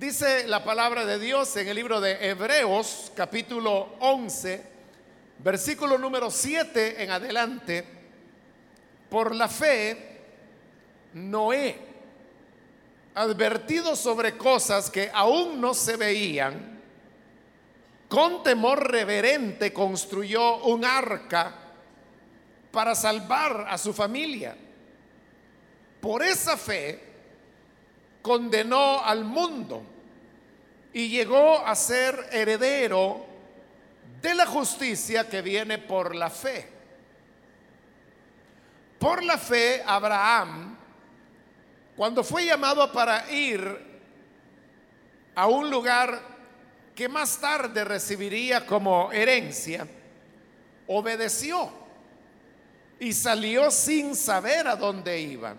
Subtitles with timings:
[0.00, 4.64] Dice la palabra de Dios en el libro de Hebreos capítulo 11,
[5.40, 7.84] versículo número 7 en adelante,
[9.10, 10.22] por la fe,
[11.12, 11.76] Noé,
[13.14, 16.80] advertido sobre cosas que aún no se veían,
[18.08, 21.54] con temor reverente construyó un arca
[22.72, 24.56] para salvar a su familia.
[26.00, 27.10] Por esa fe
[28.22, 29.89] condenó al mundo
[30.92, 33.24] y llegó a ser heredero
[34.20, 36.68] de la justicia que viene por la fe.
[38.98, 40.76] Por la fe, Abraham,
[41.96, 43.90] cuando fue llamado para ir
[45.34, 46.20] a un lugar
[46.94, 49.86] que más tarde recibiría como herencia,
[50.86, 51.72] obedeció
[52.98, 55.54] y salió sin saber a dónde iba.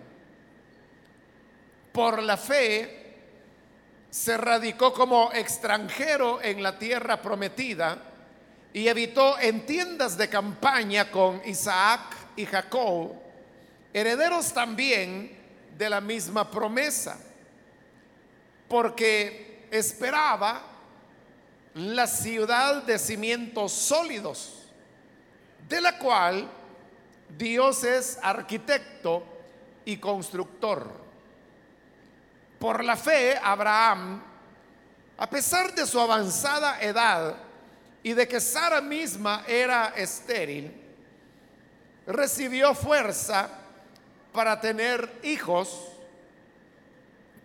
[1.91, 3.00] Por la fe,
[4.11, 7.97] se radicó como extranjero en la tierra prometida
[8.73, 12.01] y habitó en tiendas de campaña con Isaac
[12.35, 13.13] y Jacob,
[13.93, 15.37] herederos también
[15.77, 17.17] de la misma promesa,
[18.67, 20.61] porque esperaba
[21.73, 24.67] la ciudad de cimientos sólidos,
[25.69, 26.49] de la cual
[27.37, 29.23] Dios es arquitecto
[29.85, 31.00] y constructor.
[32.61, 34.21] Por la fe, Abraham,
[35.17, 37.35] a pesar de su avanzada edad
[38.03, 40.71] y de que Sara misma era estéril,
[42.05, 43.49] recibió fuerza
[44.31, 45.87] para tener hijos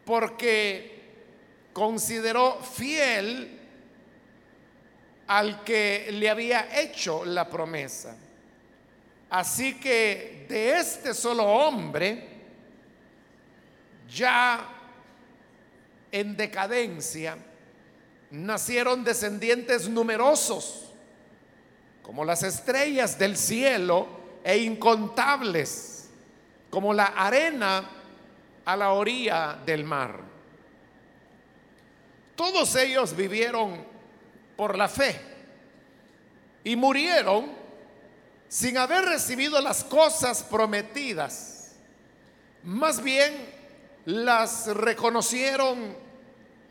[0.05, 1.15] porque
[1.73, 3.59] consideró fiel
[5.29, 8.15] al que le había hecho la promesa.
[9.31, 12.29] Así que de este solo hombre
[14.11, 14.76] ya
[16.21, 17.37] en decadencia,
[18.31, 20.91] nacieron descendientes numerosos,
[22.03, 24.09] como las estrellas del cielo
[24.43, 26.09] e incontables,
[26.71, 27.91] como la arena
[28.65, 30.21] a la orilla del mar.
[32.35, 33.85] Todos ellos vivieron
[34.57, 35.21] por la fe
[36.65, 37.53] y murieron
[38.49, 41.73] sin haber recibido las cosas prometidas.
[42.63, 43.55] Más bien
[44.07, 46.06] las reconocieron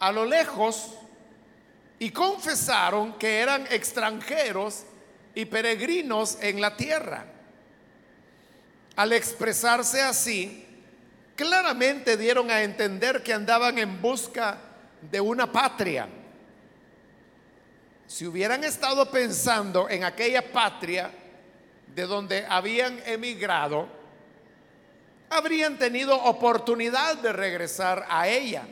[0.06, 0.92] a lo lejos
[1.98, 4.84] y confesaron que eran extranjeros
[5.34, 7.26] y peregrinos en la tierra.
[8.98, 10.64] Al expresarse así,
[11.36, 14.60] claramente dieron a entender que andaban en busca
[15.02, 16.08] de una patria.
[18.06, 21.10] Si hubieran estado pensando en aquella patria
[21.96, 23.88] de donde habían emigrado,
[25.32, 28.68] habrían tenido oportunidad de regresar a ella.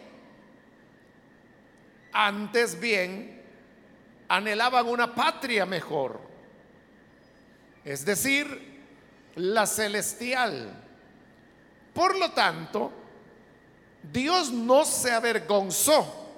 [2.13, 3.41] Antes bien,
[4.27, 6.19] anhelaban una patria mejor,
[7.83, 8.81] es decir,
[9.35, 10.71] la celestial.
[11.93, 12.91] Por lo tanto,
[14.11, 16.31] Dios no se avergonzó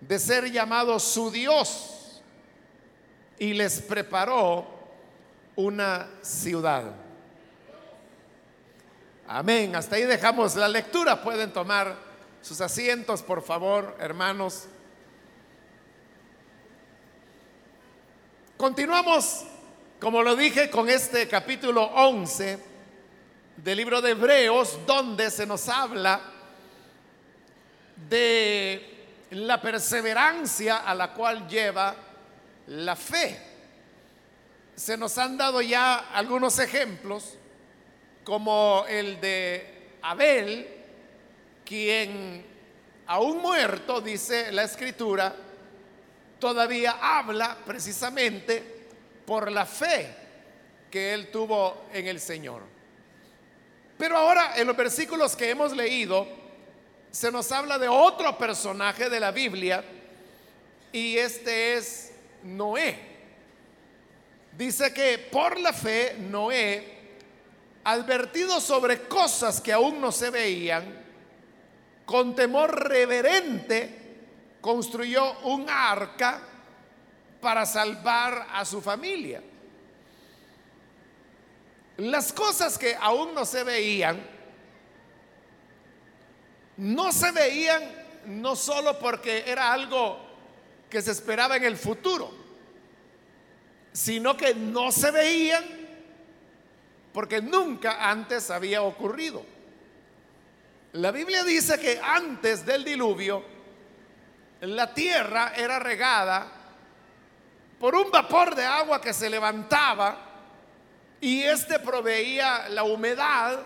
[0.00, 2.22] de ser llamado su Dios
[3.38, 4.66] y les preparó
[5.56, 6.94] una ciudad.
[9.26, 9.74] Amén.
[9.76, 11.22] Hasta ahí dejamos la lectura.
[11.22, 11.96] Pueden tomar
[12.40, 14.66] sus asientos, por favor, hermanos.
[18.62, 19.42] Continuamos,
[19.98, 22.60] como lo dije, con este capítulo 11
[23.56, 26.20] del libro de Hebreos, donde se nos habla
[28.08, 31.96] de la perseverancia a la cual lleva
[32.68, 33.36] la fe.
[34.76, 37.34] Se nos han dado ya algunos ejemplos
[38.22, 40.68] como el de Abel,
[41.64, 42.46] quien
[43.08, 45.34] aún muerto, dice la escritura,
[46.42, 48.60] todavía habla precisamente
[49.24, 50.12] por la fe
[50.90, 52.62] que él tuvo en el Señor.
[53.96, 56.26] Pero ahora en los versículos que hemos leído,
[57.12, 59.84] se nos habla de otro personaje de la Biblia
[60.90, 62.12] y este es
[62.42, 62.98] Noé.
[64.58, 67.02] Dice que por la fe Noé
[67.84, 71.02] advertido sobre cosas que aún no se veían,
[72.04, 74.01] con temor reverente,
[74.62, 76.40] construyó un arca
[77.42, 79.42] para salvar a su familia.
[81.98, 84.24] Las cosas que aún no se veían,
[86.78, 87.82] no se veían
[88.26, 90.18] no solo porque era algo
[90.88, 92.32] que se esperaba en el futuro,
[93.92, 95.64] sino que no se veían
[97.12, 99.44] porque nunca antes había ocurrido.
[100.92, 103.51] La Biblia dice que antes del diluvio
[104.62, 106.46] la tierra era regada
[107.80, 110.16] por un vapor de agua que se levantaba
[111.20, 113.60] y este proveía la humedad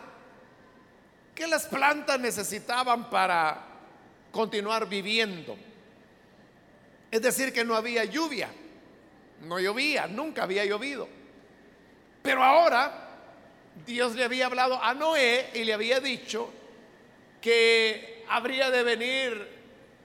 [1.35, 3.63] que las plantas necesitaban para
[4.33, 5.57] continuar viviendo.
[7.11, 8.49] Es decir, que no había lluvia,
[9.43, 11.09] no llovía, nunca había llovido.
[12.23, 13.07] Pero ahora
[13.85, 16.51] Dios le había hablado a Noé y le había dicho
[17.43, 19.56] que habría de venir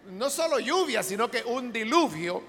[0.07, 2.43] no solo lluvia, sino que un diluvio.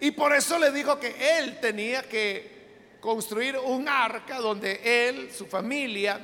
[0.00, 2.56] Y por eso le dijo que él tenía que
[3.00, 6.20] construir un arca donde él, su familia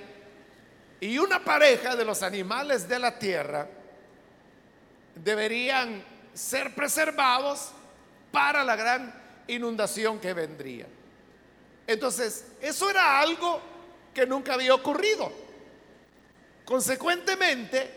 [1.01, 3.69] y una pareja de los animales de la tierra
[5.15, 7.71] deberían ser preservados
[8.31, 9.15] para la gran
[9.47, 10.87] inundación que vendría.
[11.87, 13.61] Entonces, eso era algo
[14.15, 15.33] que nunca había ocurrido.
[16.65, 17.91] Consecuentemente,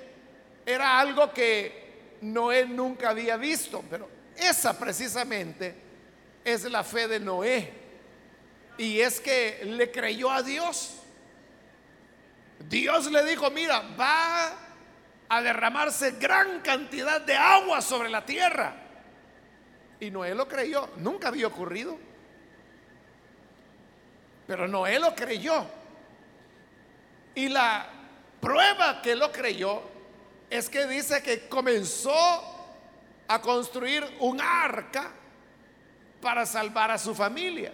[0.66, 1.85] era algo que
[2.25, 5.75] Noé nunca había visto, pero esa precisamente
[6.44, 7.72] es la fe de Noé.
[8.77, 10.95] Y es que le creyó a Dios.
[12.68, 14.54] Dios le dijo, mira, va
[15.30, 18.75] a derramarse gran cantidad de agua sobre la tierra.
[20.00, 21.98] Y Noé lo creyó, nunca había ocurrido.
[24.48, 25.66] Pero Noé lo creyó.
[27.36, 27.88] Y la
[28.42, 29.94] prueba que lo creyó
[30.50, 32.13] es que dice que comenzó
[33.27, 35.12] a construir un arca
[36.21, 37.74] para salvar a su familia.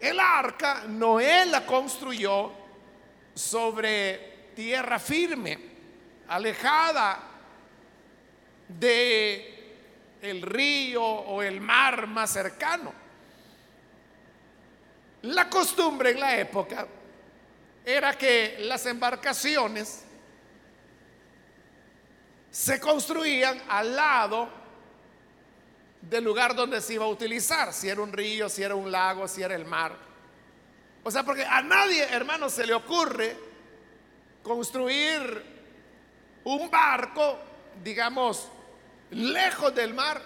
[0.00, 2.52] El arca Noé la construyó
[3.34, 5.58] sobre tierra firme,
[6.28, 7.20] alejada
[8.68, 9.54] de
[10.22, 12.92] el río o el mar más cercano.
[15.22, 16.86] La costumbre en la época
[17.84, 20.04] era que las embarcaciones
[22.50, 24.48] se construían al lado
[26.00, 29.28] del lugar donde se iba a utilizar, si era un río, si era un lago,
[29.28, 29.96] si era el mar.
[31.02, 33.36] O sea, porque a nadie, hermano, se le ocurre
[34.42, 35.44] construir
[36.44, 37.38] un barco,
[37.82, 38.48] digamos,
[39.10, 40.20] lejos del mar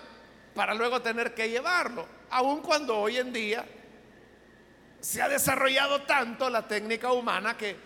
[0.55, 3.65] para luego tener que llevarlo, aun cuando hoy en día
[5.01, 7.77] se ha desarrollado tanto la técnica humana que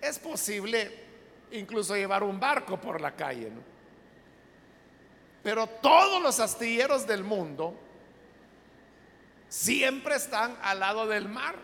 [0.00, 1.06] es posible
[1.52, 3.50] incluso llevar un barco por la calle.
[5.46, 7.72] Pero todos los astilleros del mundo
[9.48, 11.54] siempre están al lado del mar,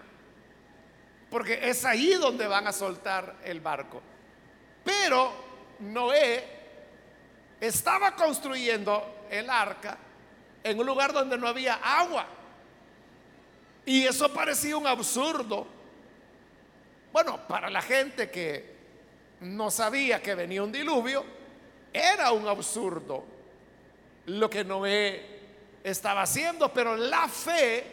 [1.28, 4.00] porque es ahí donde van a soltar el barco.
[4.84, 5.32] Pero
[5.80, 6.44] Noé
[7.60, 9.98] estaba construyendo el arca
[10.62, 12.24] en un lugar donde no había agua.
[13.84, 15.66] Y eso parecía un absurdo.
[17.12, 18.76] Bueno, para la gente que
[19.40, 21.24] no sabía que venía un diluvio,
[21.92, 23.31] era un absurdo
[24.26, 25.40] lo que Noé
[25.82, 27.84] estaba haciendo, pero la fe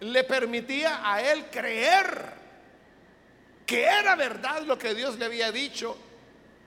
[0.00, 2.38] le permitía a él creer
[3.66, 5.96] que era verdad lo que Dios le había dicho.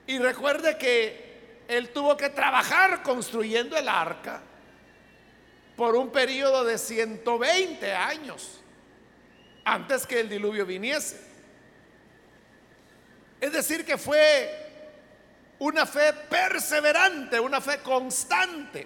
[0.06, 1.32] Y recuerde que
[1.68, 4.42] él tuvo que trabajar construyendo el arca
[5.76, 8.60] por un periodo de 120 años
[9.64, 11.20] antes que el diluvio viniese.
[13.40, 14.61] Es decir, que fue
[15.62, 18.84] una fe perseverante, una fe constante.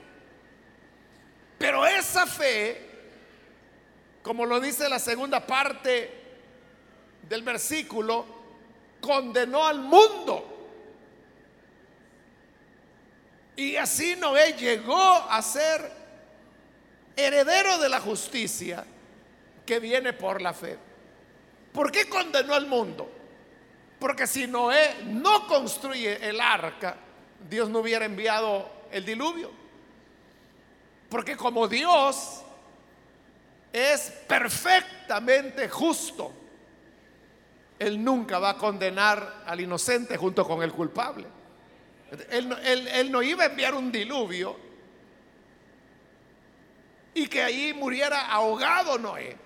[1.57, 2.91] Pero esa fe,
[4.23, 6.11] como lo dice la segunda parte
[7.27, 8.27] del versículo,
[9.01, 10.53] condenó al mundo.
[13.57, 15.91] Y así Noé llegó a ser
[17.17, 18.85] heredero de la justicia
[19.65, 20.77] que viene por la fe.
[21.73, 23.16] ¿Por qué condenó al mundo?
[23.99, 26.97] Porque si Noé no construye el arca,
[27.49, 29.51] Dios no hubiera enviado el diluvio.
[31.09, 32.43] Porque como Dios
[33.73, 36.33] es perfectamente justo,
[37.79, 41.27] Él nunca va a condenar al inocente junto con el culpable.
[42.31, 44.57] Él, él no iba a enviar un diluvio
[47.15, 49.37] y que ahí muriera ahogado Noé.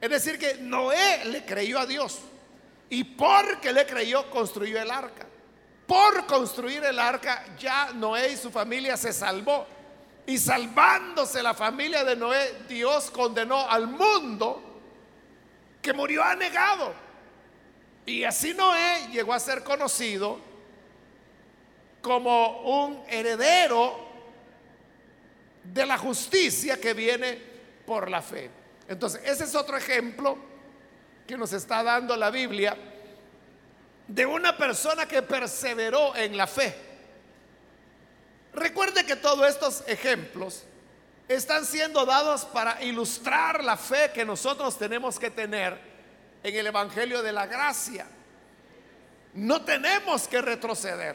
[0.00, 2.20] Es decir, que Noé le creyó a Dios.
[2.90, 5.26] Y porque le creyó, construyó el arca.
[5.86, 9.66] Por construir el arca, ya Noé y su familia se salvó.
[10.26, 14.62] Y salvándose la familia de Noé, Dios condenó al mundo
[15.80, 16.92] que murió anegado.
[18.06, 20.40] Y así Noé llegó a ser conocido
[22.02, 24.08] como un heredero
[25.62, 27.40] de la justicia que viene
[27.86, 28.50] por la fe.
[28.88, 30.49] Entonces, ese es otro ejemplo
[31.30, 32.76] que nos está dando la Biblia
[34.08, 36.74] de una persona que perseveró en la fe.
[38.52, 40.64] Recuerde que todos estos ejemplos
[41.28, 45.78] están siendo dados para ilustrar la fe que nosotros tenemos que tener
[46.42, 48.08] en el Evangelio de la Gracia.
[49.34, 51.14] No tenemos que retroceder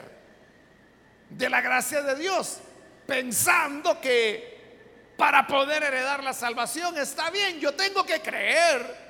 [1.29, 2.59] de la gracia de Dios
[3.05, 9.04] pensando que para poder heredar la salvación está bien, yo tengo que creer,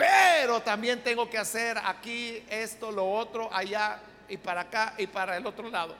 [0.00, 5.36] pero también tengo que hacer aquí esto, lo otro, allá y para acá y para
[5.36, 5.94] el otro lado.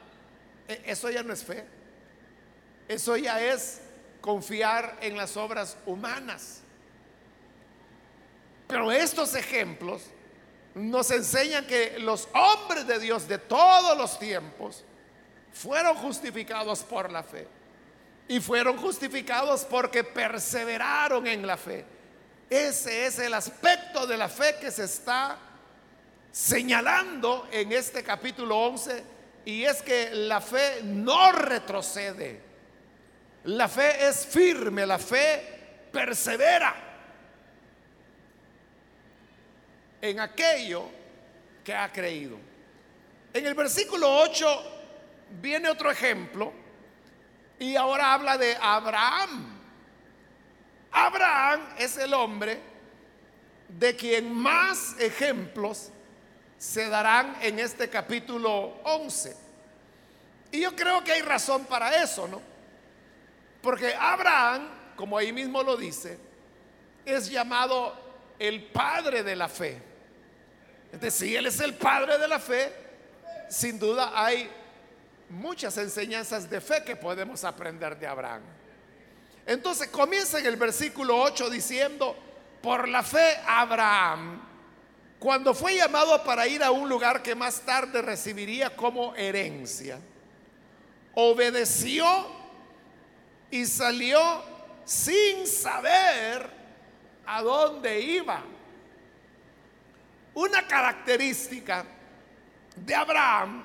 [0.67, 1.67] E, eso ya no es fe.
[2.89, 3.83] Eso ya es
[4.23, 6.63] confiar en las obras humanas.
[8.67, 10.05] Pero estos ejemplos
[10.75, 14.83] nos enseñan que los hombres de Dios de todos los tiempos
[15.53, 17.47] fueron justificados por la fe.
[18.29, 22.00] Y fueron justificados porque perseveraron en la fe.
[22.51, 25.39] Ese es el aspecto de la fe que se está
[26.33, 29.05] señalando en este capítulo 11.
[29.45, 32.41] Y es que la fe no retrocede.
[33.45, 36.75] La fe es firme, la fe persevera
[40.03, 40.91] en aquello
[41.65, 42.37] que ha creído.
[43.33, 44.81] En el versículo 8
[45.41, 46.53] viene otro ejemplo
[47.61, 49.60] y ahora habla de Abraham.
[50.93, 52.61] Abraham es el hombre
[53.69, 55.91] de quien más ejemplos
[56.59, 59.37] se darán en este capítulo 11.
[60.53, 62.43] Y yo creo que hay razón para eso, ¿no?
[63.63, 66.19] Porque Abraham, como ahí mismo lo dice,
[67.05, 67.95] es llamado
[68.39, 69.81] el padre de la fe.
[71.11, 72.73] Si él es el padre de la fe,
[73.49, 74.51] sin duda hay
[75.29, 78.43] muchas enseñanzas de fe que podemos aprender de Abraham.
[79.47, 82.17] Entonces comienza en el versículo 8 diciendo,
[82.63, 84.41] por la fe Abraham,
[85.19, 89.99] cuando fue llamado para ir a un lugar que más tarde recibiría como herencia,
[91.15, 92.07] obedeció
[93.51, 94.43] y salió
[94.85, 96.49] sin saber
[97.27, 98.43] a dónde iba.
[100.35, 101.85] Una característica
[102.77, 103.65] de Abraham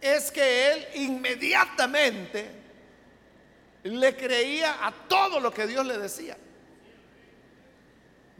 [0.00, 2.63] es que él inmediatamente
[3.84, 6.36] le creía a todo lo que Dios le decía.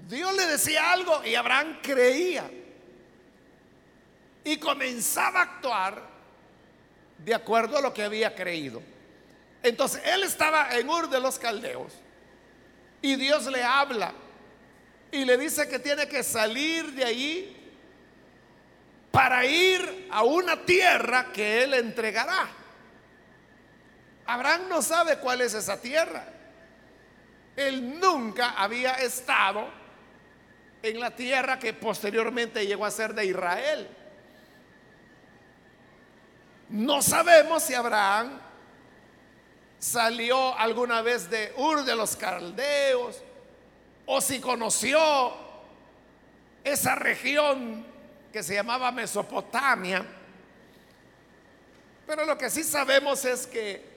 [0.08, 2.50] Dios le decía algo y Abraham creía.
[4.42, 6.02] Y comenzaba a actuar
[7.18, 8.82] de acuerdo a lo que había creído.
[9.62, 11.92] Entonces él estaba en Ur de los Caldeos
[13.00, 14.12] y Dios le habla
[15.10, 17.56] y le dice que tiene que salir de allí
[19.10, 22.63] para ir a una tierra que él entregará.
[24.26, 26.24] Abraham no sabe cuál es esa tierra.
[27.56, 29.68] Él nunca había estado
[30.82, 33.88] en la tierra que posteriormente llegó a ser de Israel.
[36.68, 38.40] No sabemos si Abraham
[39.78, 43.22] salió alguna vez de Ur de los Caldeos
[44.06, 44.98] o si conoció
[46.64, 47.86] esa región
[48.32, 50.04] que se llamaba Mesopotamia.
[52.06, 53.93] Pero lo que sí sabemos es que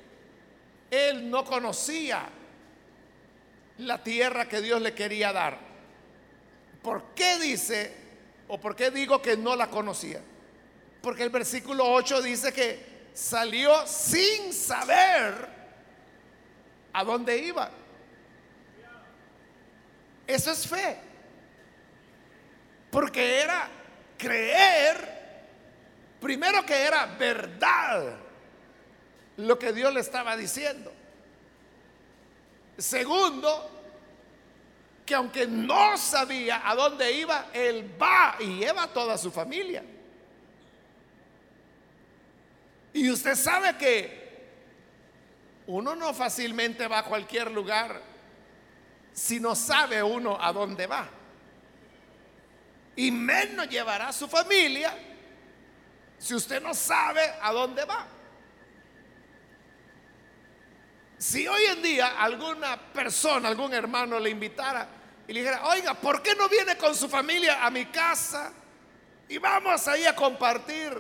[0.90, 2.30] él no conocía
[3.80, 5.58] la tierra que Dios le quería dar.
[6.82, 7.94] ¿Por qué dice,
[8.48, 10.22] o por qué digo que no la conocía?
[11.02, 15.48] Porque el versículo 8 dice que salió sin saber
[16.94, 17.70] a dónde iba.
[20.26, 20.98] Eso es fe.
[22.90, 23.70] Porque era
[24.18, 25.46] creer,
[26.20, 28.27] primero que era verdad
[29.38, 30.92] lo que Dios le estaba diciendo.
[32.78, 33.72] Segundo,
[35.06, 39.84] que aunque no sabía a dónde iba, él va y lleva a toda su familia.
[42.94, 44.28] Y usted sabe que
[45.68, 48.02] uno no fácilmente va a cualquier lugar
[49.14, 51.10] si no sabe uno a dónde va
[52.98, 54.94] y menos llevará a su familia
[56.18, 58.08] si usted no sabe a dónde va.
[61.18, 64.88] Si hoy en día alguna persona, algún hermano le invitara
[65.28, 68.54] y le dijera, oiga, ¿por qué no viene con su familia a mi casa?
[69.28, 70.92] Y vamos ahí a compartir,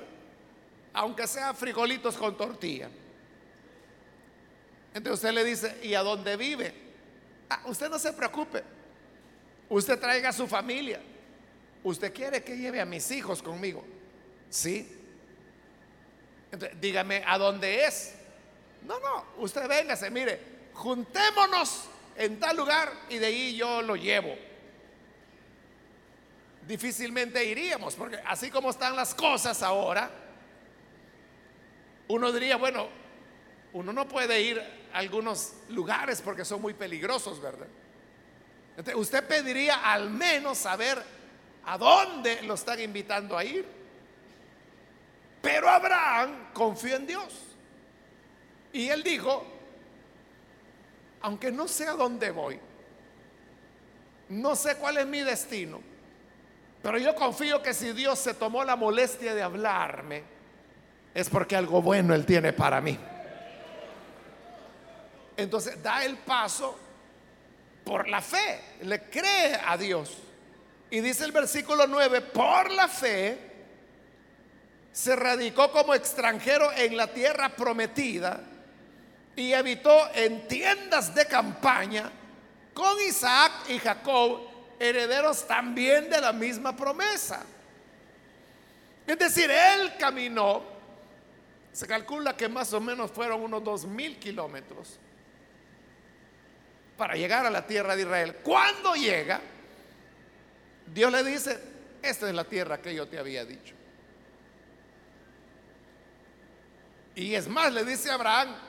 [0.94, 2.90] aunque sea frijolitos con tortilla.
[4.94, 6.74] Entonces usted le dice, ¿y a dónde vive?
[7.50, 8.64] Ah, usted no se preocupe,
[9.70, 11.00] usted traiga a su familia.
[11.84, 13.86] ¿Usted quiere que lleve a mis hijos conmigo?
[14.50, 14.92] Sí.
[16.52, 18.14] Entonces, dígame a dónde es.
[18.88, 20.40] No, no, usted véngase, mire,
[20.74, 24.34] juntémonos en tal lugar y de ahí yo lo llevo.
[26.66, 30.10] Difícilmente iríamos, porque así como están las cosas ahora,
[32.10, 32.88] Uno diría, bueno,
[33.74, 34.60] uno no puede ir
[34.94, 37.68] a algunos lugares porque son muy peligrosos, ¿verdad?
[38.78, 41.04] Entonces, usted pediría al menos saber
[41.66, 43.66] a dónde lo están invitando a ir.
[45.42, 47.48] Pero Abraham confió en Dios.
[48.74, 49.46] Y él dijo,
[51.22, 52.60] aunque no sé a dónde voy,
[54.30, 55.82] no sé cuál es mi destino,
[56.82, 60.24] pero yo confío que si Dios se tomó la molestia de hablarme,
[61.14, 62.98] es porque algo bueno Él tiene para mí.
[65.36, 66.78] Entonces da el paso
[67.84, 70.18] por la fe, le cree a Dios.
[70.90, 73.38] Y dice el versículo 9, por la fe
[74.92, 78.42] se radicó como extranjero en la tierra prometida
[79.38, 82.12] y habitó en tiendas de campaña
[82.74, 84.42] con Isaac y Jacob,
[84.80, 87.46] herederos también de la misma promesa.
[89.06, 90.64] Es decir, él caminó,
[91.72, 95.00] se calcula que más o menos fueron unos dos mil kilómetros
[96.98, 98.38] para llegar a la tierra de Israel.
[98.42, 99.40] Cuando llega,
[100.88, 101.60] Dios le dice,
[102.02, 103.76] esta es la tierra que yo te había dicho.
[107.14, 108.67] Y es más, le dice a Abraham,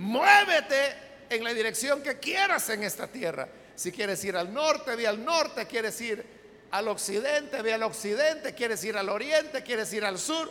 [0.00, 0.96] muévete
[1.28, 3.46] en la dirección que quieras en esta tierra.
[3.74, 6.24] Si quieres ir al norte, ve al norte, quieres ir
[6.70, 10.50] al occidente, ve al occidente, quieres ir al oriente, quieres ir al sur,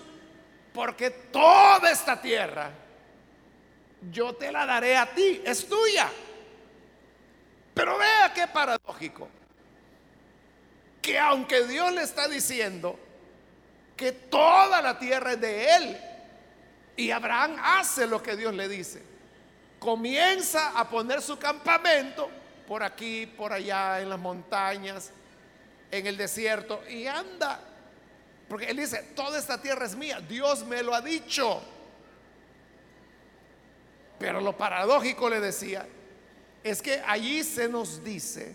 [0.71, 2.71] porque toda esta tierra
[4.11, 6.09] yo te la daré a ti, es tuya.
[7.73, 9.27] Pero vea qué paradójico,
[11.01, 12.99] que aunque Dios le está diciendo
[13.97, 15.97] que toda la tierra es de él,
[16.97, 19.08] y Abraham hace lo que Dios le dice,
[19.79, 22.29] comienza a poner su campamento
[22.67, 25.11] por aquí, por allá, en las montañas,
[25.89, 27.59] en el desierto, y anda,
[28.47, 31.63] porque él dice, toda esta tierra es mía, Dios me lo ha dicho.
[34.19, 35.87] Pero lo paradójico le decía,
[36.63, 38.53] es que allí se nos dice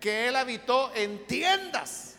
[0.00, 2.16] que él habitó en tiendas.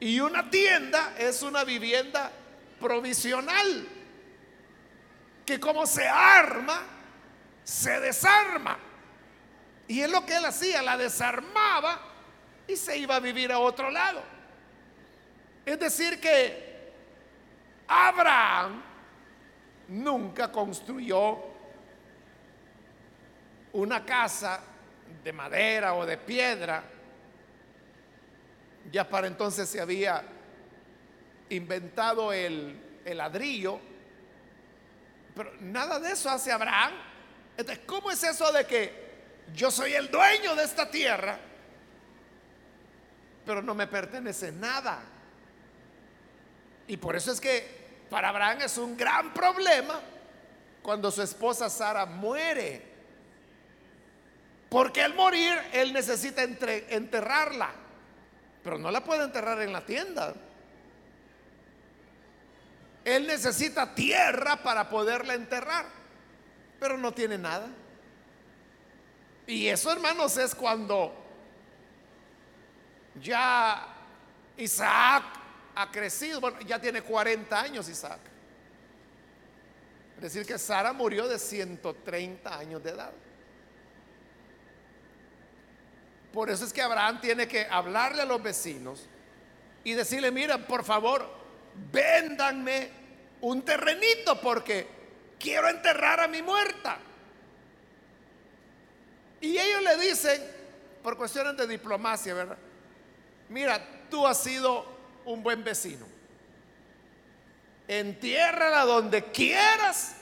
[0.00, 2.30] Y una tienda es una vivienda
[2.78, 3.88] provisional
[5.44, 6.82] que como se arma,
[7.62, 8.78] se desarma.
[9.86, 12.00] Y es lo que él hacía, la desarmaba
[12.66, 14.22] y se iba a vivir a otro lado.
[15.66, 16.92] Es decir, que
[17.86, 18.82] Abraham
[19.88, 21.38] nunca construyó
[23.72, 24.60] una casa
[25.22, 26.84] de madera o de piedra.
[28.90, 30.24] Ya para entonces se había
[31.50, 33.80] inventado el, el ladrillo
[35.34, 36.92] pero nada de eso hace Abraham.
[37.56, 39.04] Entonces, ¿cómo es eso de que
[39.52, 41.38] yo soy el dueño de esta tierra,
[43.44, 45.02] pero no me pertenece nada?
[46.86, 50.00] Y por eso es que para Abraham es un gran problema
[50.82, 52.94] cuando su esposa Sara muere.
[54.68, 57.70] Porque al morir, él necesita enterrarla,
[58.62, 60.34] pero no la puede enterrar en la tienda.
[63.04, 65.86] Él necesita tierra para poderla enterrar,
[66.80, 67.68] pero no tiene nada.
[69.46, 71.14] Y eso, hermanos, es cuando
[73.20, 73.86] ya
[74.56, 75.24] Isaac
[75.74, 76.40] ha crecido.
[76.40, 78.20] Bueno, ya tiene 40 años Isaac.
[80.16, 83.12] Es decir, que Sara murió de 130 años de edad.
[86.32, 89.06] Por eso es que Abraham tiene que hablarle a los vecinos
[89.84, 91.43] y decirle, mira, por favor,
[91.92, 92.90] véndanme
[93.40, 94.86] un terrenito porque
[95.38, 96.98] quiero enterrar a mi muerta.
[99.40, 100.42] Y ellos le dicen,
[101.02, 102.56] por cuestiones de diplomacia, ¿verdad?
[103.50, 104.86] Mira, tú has sido
[105.26, 106.06] un buen vecino.
[107.86, 110.16] Entiérrala donde quieras,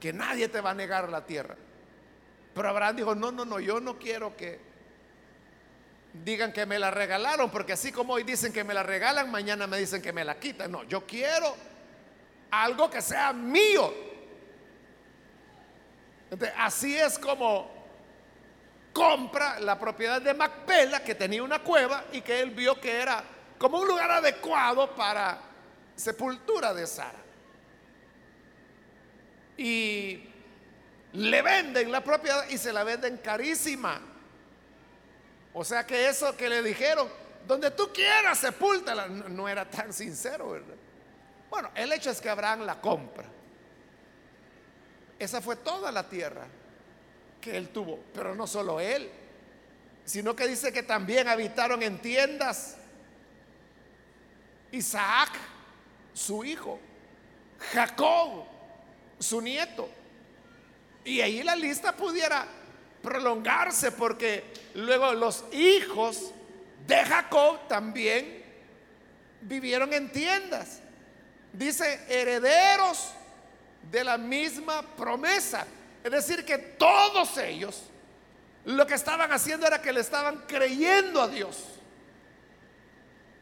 [0.00, 1.56] que nadie te va a negar la tierra.
[2.54, 4.58] Pero Abraham dijo, no, no, no, yo no quiero que
[6.22, 9.66] digan que me la regalaron, porque así como hoy dicen que me la regalan, mañana
[9.66, 10.70] me dicen que me la quitan.
[10.70, 11.56] No, yo quiero
[12.50, 13.92] algo que sea mío.
[16.56, 17.72] así es como
[18.92, 23.24] compra la propiedad de Macpela, que tenía una cueva y que él vio que era
[23.58, 25.40] como un lugar adecuado para
[25.96, 27.18] sepultura de Sara.
[29.56, 30.28] Y
[31.12, 34.00] le venden la propiedad y se la venden carísima.
[35.54, 37.08] O sea que eso que le dijeron,
[37.46, 40.74] donde tú quieras, sepúltala, no, era tan sincero, ¿verdad?
[41.48, 43.24] Bueno, el hecho es que Abraham la compra.
[45.16, 46.46] Esa fue toda la tierra
[47.40, 49.08] que él tuvo, pero no solo él,
[50.04, 52.76] sino que dice que también habitaron en tiendas
[54.72, 55.30] Isaac
[56.12, 56.80] su hijo,
[57.72, 58.44] Jacob,
[59.20, 59.88] su nieto.
[61.04, 62.46] Y ahí la lista pudiera
[63.04, 64.42] prolongarse porque
[64.74, 66.32] luego los hijos
[66.86, 68.42] de Jacob también
[69.42, 70.80] vivieron en tiendas.
[71.52, 73.10] Dice, herederos
[73.90, 75.66] de la misma promesa.
[76.02, 77.84] Es decir, que todos ellos
[78.64, 81.62] lo que estaban haciendo era que le estaban creyendo a Dios.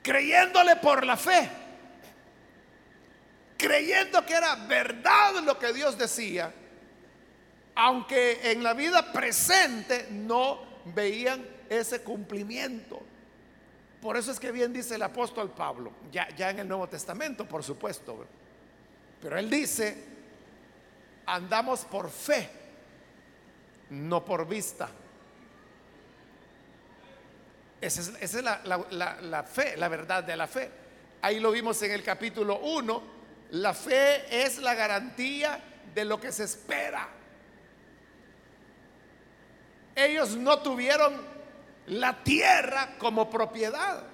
[0.03, 1.48] Creyéndole por la fe.
[3.57, 6.53] Creyendo que era verdad lo que Dios decía
[7.74, 10.61] aunque en la vida presente no
[10.94, 13.00] veían ese cumplimiento.
[14.00, 17.46] Por eso es que bien dice el apóstol Pablo, ya, ya en el Nuevo Testamento,
[17.46, 18.26] por supuesto.
[19.20, 20.04] Pero él dice,
[21.24, 22.50] andamos por fe,
[23.90, 24.90] no por vista.
[27.80, 30.70] Esa es, la, la, fe, la verdad de la fe.
[31.20, 33.02] Ahí lo vimos en el capítulo 1.
[33.52, 35.61] La fe es la garantía
[35.94, 37.21] de lo que se espera
[39.94, 41.20] ellos no tuvieron
[41.87, 44.05] la tierra como propiedad,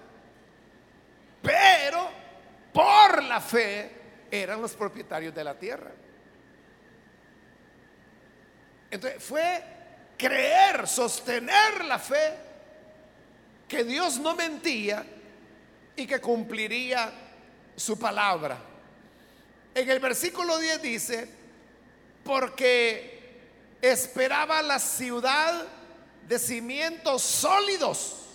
[1.43, 2.11] pero
[2.73, 3.93] por la fe
[4.31, 5.91] eran los propietarios de la tierra.
[8.91, 9.63] Entonces fue
[10.17, 12.35] creer, sostener la fe
[13.69, 15.05] que Dios no mentía
[15.95, 17.13] y que cumpliría
[17.77, 18.59] su palabra.
[19.75, 21.29] En el versículo 10 dice,
[22.25, 23.18] porque
[23.81, 25.67] esperaba la ciudad
[26.27, 28.27] de cimientos sólidos,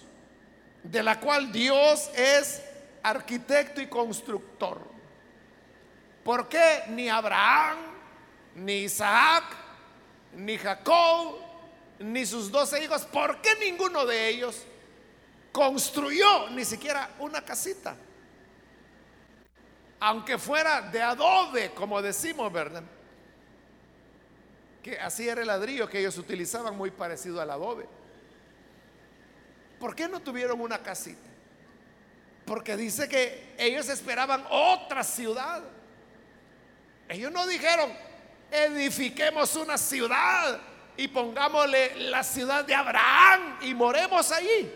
[0.83, 2.61] de la cual Dios es
[3.01, 4.81] arquitecto y constructor.
[6.23, 7.77] ¿Por qué ni Abraham,
[8.55, 9.43] ni Isaac,
[10.33, 11.37] ni Jacob,
[11.99, 14.63] ni sus doce hijos, por qué ninguno de ellos
[15.51, 17.95] construyó ni siquiera una casita?
[19.99, 22.83] Aunque fuera de adobe, como decimos, ¿verdad?
[24.83, 27.87] Que así era el ladrillo que ellos utilizaban, muy parecido al adobe.
[29.79, 31.29] ¿Por qué no tuvieron una casita?
[32.45, 35.63] Porque dice que ellos esperaban otra ciudad.
[37.07, 37.93] Ellos no dijeron,
[38.51, 40.59] edifiquemos una ciudad
[40.97, 44.69] y pongámosle la ciudad de Abraham y moremos allí.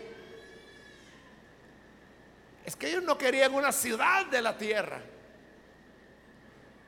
[2.64, 5.00] Es que ellos no querían una ciudad de la tierra,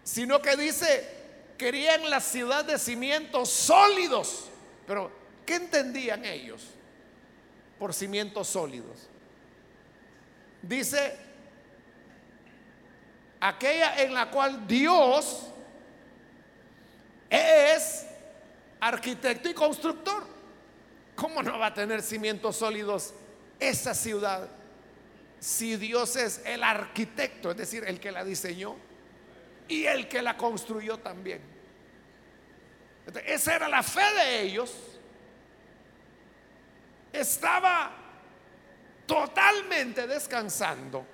[0.02, 1.19] sino que dice,
[1.60, 4.46] querían la ciudad de cimientos sólidos.
[4.86, 5.12] Pero,
[5.44, 6.64] ¿qué entendían ellos
[7.78, 9.10] por cimientos sólidos?
[10.62, 11.18] Dice,
[13.38, 15.48] aquella en la cual Dios
[17.28, 18.06] es
[18.80, 20.24] arquitecto y constructor.
[21.14, 23.12] ¿Cómo no va a tener cimientos sólidos
[23.58, 24.48] esa ciudad
[25.38, 28.76] si Dios es el arquitecto, es decir, el que la diseñó?
[29.70, 31.40] Y el que la construyó también.
[33.24, 34.74] esa era la fe de ellos.
[37.12, 37.92] Estaba
[39.06, 41.06] totalmente descansando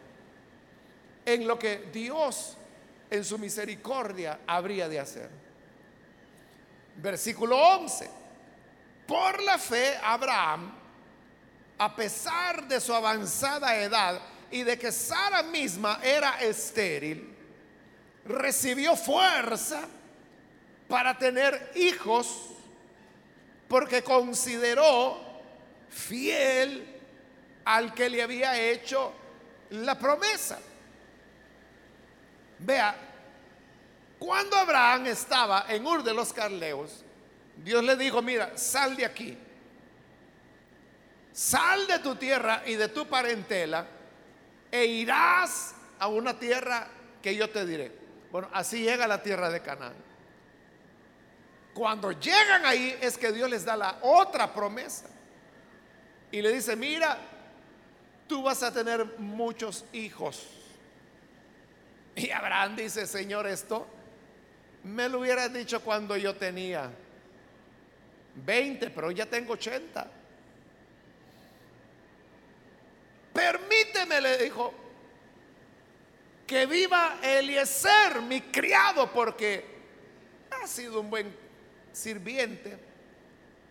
[1.24, 2.56] en lo que Dios
[3.10, 5.30] en su misericordia habría de hacer.
[6.96, 8.10] Versículo 11.
[9.06, 10.72] Por la fe, Abraham,
[11.76, 14.18] a pesar de su avanzada edad
[14.50, 17.35] y de que Sara misma era estéril,
[18.28, 19.82] recibió fuerza
[20.88, 22.50] para tener hijos
[23.68, 25.18] porque consideró
[25.88, 26.86] fiel
[27.64, 29.12] al que le había hecho
[29.70, 30.58] la promesa.
[32.58, 32.96] Vea,
[34.18, 37.04] cuando Abraham estaba en Ur de los Carleos,
[37.56, 39.36] Dios le dijo, mira, sal de aquí,
[41.32, 43.86] sal de tu tierra y de tu parentela
[44.70, 46.88] e irás a una tierra
[47.22, 48.05] que yo te diré.
[48.30, 49.94] Bueno, así llega a la tierra de Canaán.
[51.74, 55.06] Cuando llegan ahí es que Dios les da la otra promesa.
[56.32, 57.18] Y le dice, mira,
[58.26, 60.46] tú vas a tener muchos hijos.
[62.14, 63.86] Y Abraham dice, Señor, esto
[64.84, 66.90] me lo hubieras dicho cuando yo tenía
[68.36, 70.10] 20, pero ya tengo 80.
[73.32, 74.72] Permíteme, le dijo,
[76.46, 79.64] que viva Eliezer, mi criado, porque
[80.50, 81.34] ha sido un buen
[81.92, 82.78] sirviente,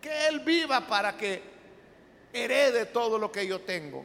[0.00, 1.42] que él viva para que
[2.32, 4.04] herede todo lo que yo tengo.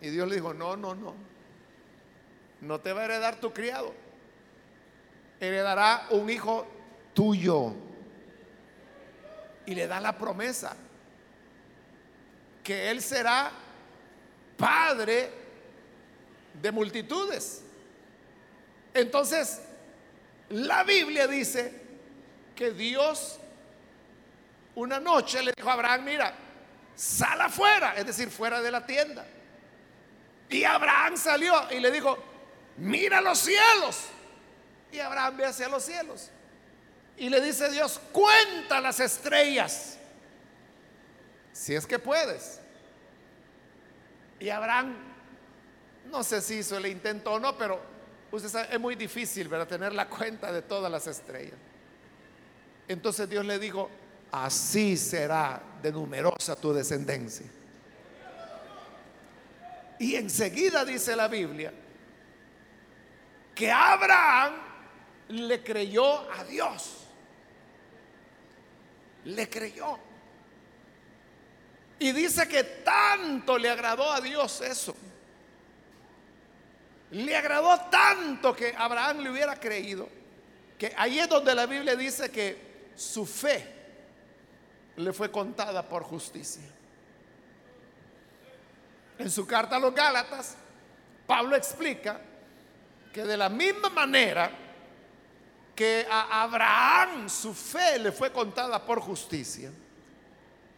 [0.00, 1.14] Y Dios le dijo, no, no, no,
[2.60, 3.94] no te va a heredar tu criado,
[5.38, 6.66] heredará un hijo
[7.14, 7.74] tuyo.
[9.66, 10.76] Y le da la promesa
[12.64, 13.52] que él será
[14.56, 15.30] padre
[16.60, 17.62] de multitudes.
[18.94, 19.60] Entonces,
[20.48, 21.72] la Biblia dice
[22.54, 23.40] que Dios
[24.74, 26.32] una noche le dijo a Abraham, mira,
[26.94, 29.26] sal afuera, es decir, fuera de la tienda.
[30.48, 32.18] Y Abraham salió y le dijo,
[32.78, 34.06] mira los cielos.
[34.92, 36.30] Y Abraham ve hacia los cielos.
[37.16, 39.98] Y le dice Dios, cuenta las estrellas,
[41.52, 42.60] si es que puedes.
[44.38, 44.96] Y Abraham,
[46.06, 47.89] no sé si hizo el intento o no, pero
[48.32, 49.66] usted sabe, es muy difícil, ¿verdad?
[49.66, 51.58] Tener la cuenta de todas las estrellas.
[52.88, 53.88] Entonces Dios le dijo,
[54.32, 57.46] así será de numerosa tu descendencia.
[59.98, 61.72] Y enseguida dice la Biblia
[63.54, 64.54] que Abraham
[65.28, 67.04] le creyó a Dios.
[69.26, 69.98] Le creyó.
[71.98, 74.96] Y dice que tanto le agradó a Dios eso.
[77.12, 80.08] Le agradó tanto que Abraham le hubiera creído,
[80.78, 83.66] que ahí es donde la Biblia dice que su fe
[84.96, 86.62] le fue contada por justicia.
[89.18, 90.56] En su carta a los Gálatas,
[91.26, 92.20] Pablo explica
[93.12, 94.50] que de la misma manera
[95.74, 99.70] que a Abraham su fe le fue contada por justicia,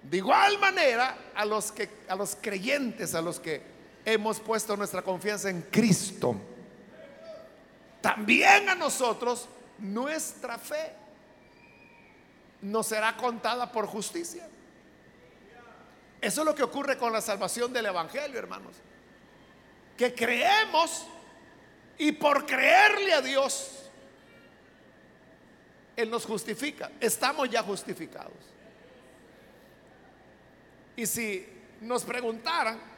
[0.03, 3.72] de igual manera a los que a los creyentes, a los que
[4.05, 6.37] hemos puesto nuestra confianza en Cristo,
[8.01, 10.93] también a nosotros nuestra fe
[12.63, 14.49] nos será contada por justicia.
[16.21, 18.77] Eso es lo que ocurre con la salvación del Evangelio, hermanos.
[19.97, 21.07] Que creemos
[21.99, 23.91] y por creerle a Dios,
[25.97, 26.93] Él nos justifica.
[27.01, 28.33] Estamos ya justificados.
[30.95, 31.47] Y si
[31.81, 32.92] nos preguntaran,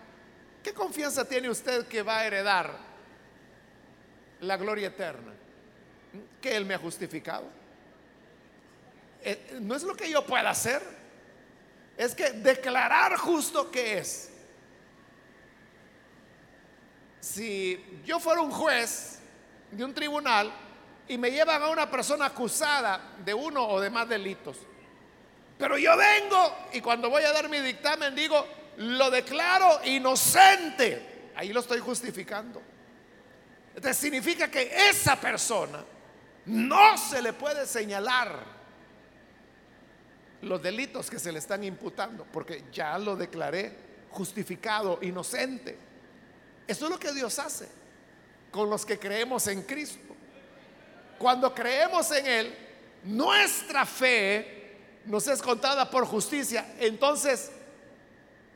[0.64, 2.76] ¿qué confianza tiene usted que va a heredar
[4.40, 5.32] la gloria eterna?
[6.40, 7.44] Que Él me ha justificado.
[9.22, 10.82] Eh, no es lo que yo pueda hacer,
[11.96, 14.30] es que declarar justo que es.
[17.20, 19.18] Si yo fuera un juez
[19.70, 20.52] de un tribunal
[21.08, 24.56] y me llevan a una persona acusada de uno o de más delitos,
[25.58, 28.46] pero yo vengo y cuando voy a dar mi dictamen digo,
[28.78, 32.60] lo declaro inocente, ahí lo estoy justificando.
[33.74, 35.84] Entonces significa que esa persona
[36.46, 38.54] no se le puede señalar
[40.42, 43.76] los delitos que se le están imputando, porque ya lo declaré
[44.10, 45.76] justificado, inocente.
[46.66, 47.68] Eso es lo que Dios hace
[48.50, 50.14] con los que creemos en Cristo.
[51.18, 52.54] Cuando creemos en Él,
[53.04, 56.74] nuestra fe nos es contada por justicia.
[56.78, 57.50] Entonces,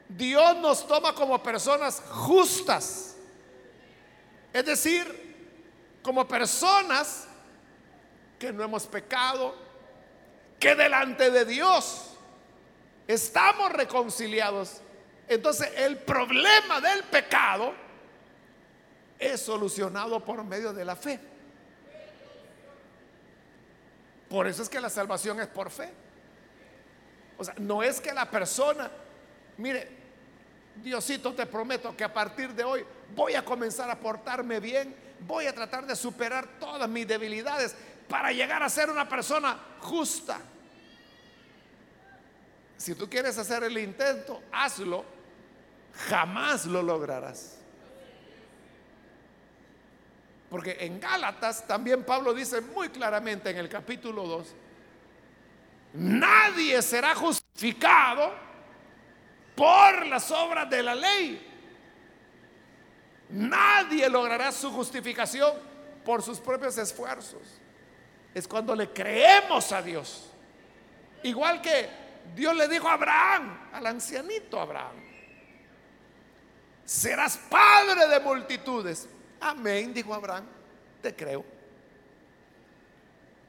[0.09, 3.16] Dios nos toma como personas justas.
[4.53, 5.29] Es decir,
[6.03, 7.27] como personas
[8.38, 9.55] que no hemos pecado,
[10.59, 12.14] que delante de Dios
[13.07, 14.81] estamos reconciliados.
[15.29, 17.75] Entonces el problema del pecado
[19.18, 21.21] es solucionado por medio de la fe.
[24.29, 25.90] Por eso es que la salvación es por fe.
[27.37, 28.90] O sea, no es que la persona,
[29.57, 29.98] mire,
[30.83, 35.47] Diosito te prometo que a partir de hoy voy a comenzar a portarme bien, voy
[35.47, 37.75] a tratar de superar todas mis debilidades
[38.09, 40.41] para llegar a ser una persona justa.
[42.77, 45.05] Si tú quieres hacer el intento, hazlo,
[46.09, 47.59] jamás lo lograrás.
[50.49, 54.47] Porque en Gálatas también Pablo dice muy claramente en el capítulo 2,
[55.95, 58.48] nadie será justificado
[59.59, 61.44] por las obras de la ley.
[63.31, 65.53] Nadie logrará su justificación
[66.05, 67.42] por sus propios esfuerzos.
[68.33, 70.31] Es cuando le creemos a Dios.
[71.25, 71.88] Igual que
[72.37, 74.97] Dios le dijo a Abraham, al ancianito Abraham,
[76.85, 79.09] serás padre de multitudes.
[79.40, 80.47] Amén, dijo Abraham,
[81.03, 81.44] te creo.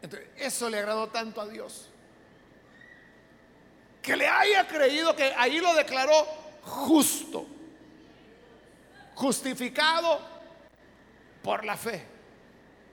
[0.02, 1.88] Entonces, eso le agradó tanto a Dios.
[4.02, 6.26] Que le haya creído que ahí lo declaró
[6.64, 7.46] justo,
[9.16, 10.20] justificado
[11.44, 12.06] por la fe.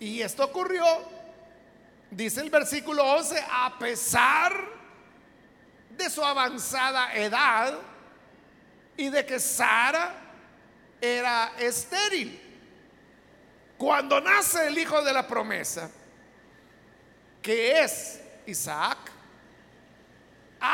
[0.01, 0.85] Y esto ocurrió,
[2.11, 4.53] dice el versículo 11, a pesar
[5.91, 7.79] de su avanzada edad
[8.97, 10.15] y de que Sara
[11.01, 12.43] era estéril.
[13.79, 15.91] Cuando nace el hijo de la promesa,
[17.43, 19.16] que es Isaac,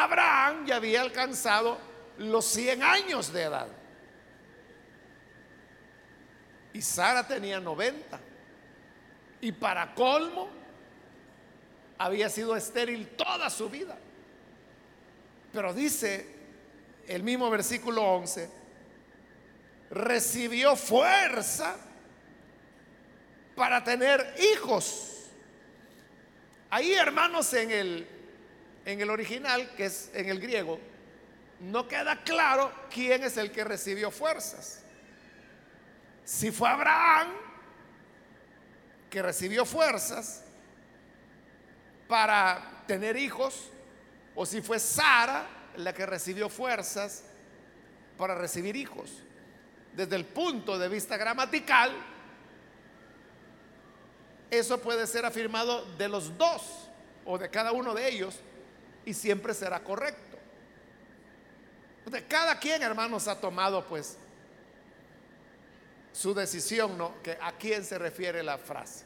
[0.00, 1.78] Abraham ya había alcanzado
[2.18, 3.68] los 100 años de edad.
[6.72, 8.18] Y Sara tenía 90.
[9.42, 10.48] Y para colmo,
[11.98, 13.98] había sido estéril toda su vida.
[15.52, 16.26] Pero dice
[17.06, 18.50] el mismo versículo 11,
[19.90, 21.76] recibió fuerza
[23.54, 25.26] para tener hijos.
[26.70, 28.21] Ahí, hermanos, en el,
[28.84, 30.78] en el original, que es en el griego,
[31.60, 34.82] no queda claro quién es el que recibió fuerzas.
[36.24, 37.28] Si fue Abraham,
[39.08, 40.42] que recibió fuerzas
[42.08, 43.70] para tener hijos,
[44.34, 47.24] o si fue Sara la que recibió fuerzas
[48.16, 49.10] para recibir hijos.
[49.94, 51.92] Desde el punto de vista gramatical,
[54.50, 56.88] eso puede ser afirmado de los dos
[57.24, 58.38] o de cada uno de ellos
[59.04, 60.38] y siempre será correcto.
[62.28, 64.16] Cada quien, hermanos, ha tomado pues
[66.12, 67.22] su decisión, ¿no?
[67.22, 69.04] Que a quién se refiere la frase.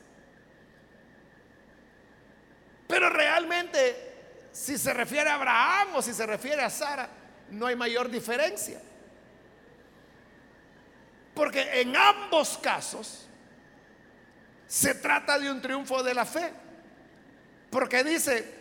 [2.89, 7.09] Pero realmente, si se refiere a Abraham o si se refiere a Sara,
[7.51, 8.81] no hay mayor diferencia.
[11.35, 13.27] Porque en ambos casos
[14.67, 16.53] se trata de un triunfo de la fe.
[17.71, 18.55] Porque dice,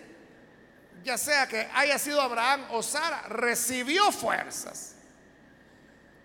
[1.05, 4.95] ya sea que haya sido Abraham o Sara, recibió fuerzas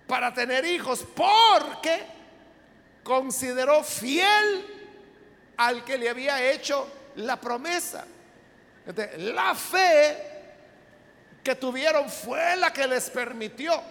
[0.06, 2.06] para tener hijos porque
[3.04, 4.66] consideró fiel
[5.58, 8.06] al que le había hecho la promesa.
[9.18, 10.16] la fe
[11.44, 13.82] que tuvieron fue la que les permitió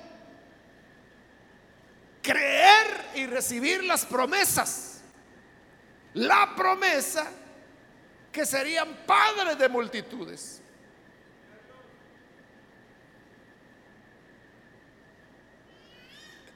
[2.23, 5.01] creer y recibir las promesas.
[6.15, 7.27] La promesa
[8.31, 10.58] que serían padres de multitudes.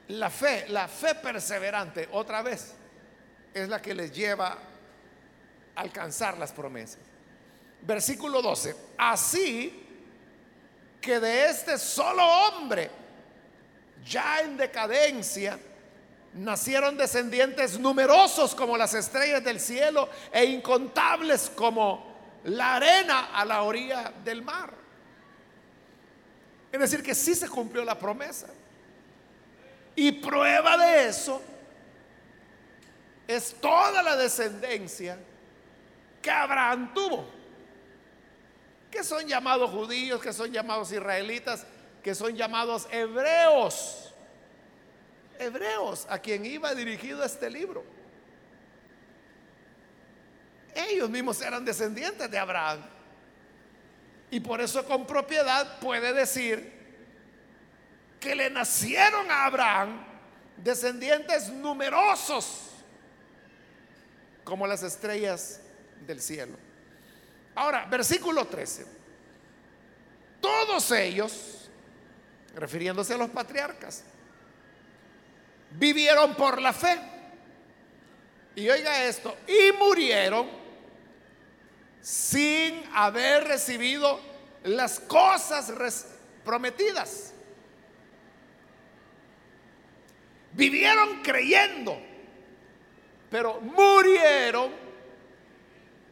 [0.10, 2.74] La fe, la fe perseverante, otra vez,
[3.54, 4.58] es la que les lleva
[5.76, 7.00] a alcanzar las promesas.
[7.82, 8.76] Versículo 12.
[8.98, 9.82] Así
[11.00, 12.90] que de este solo hombre,
[14.06, 15.60] ya en decadencia,
[16.34, 22.14] nacieron descendientes numerosos como las estrellas del cielo e incontables como
[22.46, 24.74] la arena a la orilla del mar.
[26.72, 28.48] Es decir, que sí se cumplió la promesa.
[29.96, 31.42] Y prueba de eso
[33.28, 35.18] es toda la descendencia
[36.22, 37.26] que Abraham tuvo,
[38.90, 41.66] que son llamados judíos, que son llamados israelitas,
[42.02, 44.04] que son llamados hebreos
[45.40, 47.84] hebreos a quien iba dirigido este libro.
[50.76, 52.80] Ellos mismos eran descendientes de Abraham.
[54.32, 56.83] Y por eso con propiedad puede decir
[58.24, 60.02] que le nacieron a Abraham
[60.56, 62.70] descendientes numerosos
[64.46, 65.60] como las estrellas
[66.08, 66.58] del cielo.
[67.54, 68.86] Ahora, versículo 13.
[70.40, 71.70] Todos ellos,
[72.56, 74.04] refiriéndose a los patriarcas,
[75.72, 76.98] vivieron por la fe.
[78.56, 80.48] Y oiga esto, y murieron
[82.02, 84.20] sin haber recibido
[84.64, 85.74] las cosas
[86.46, 87.33] prometidas.
[90.54, 92.00] Vivieron creyendo,
[93.30, 94.72] pero murieron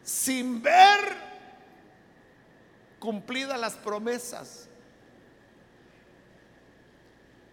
[0.04, 1.16] sin ver
[3.00, 4.68] cumplidas las promesas.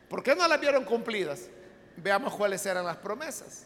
[0.08, 1.48] ¿Por qué no las vieron cumplidas?
[1.96, 3.64] Veamos cuáles eran las promesas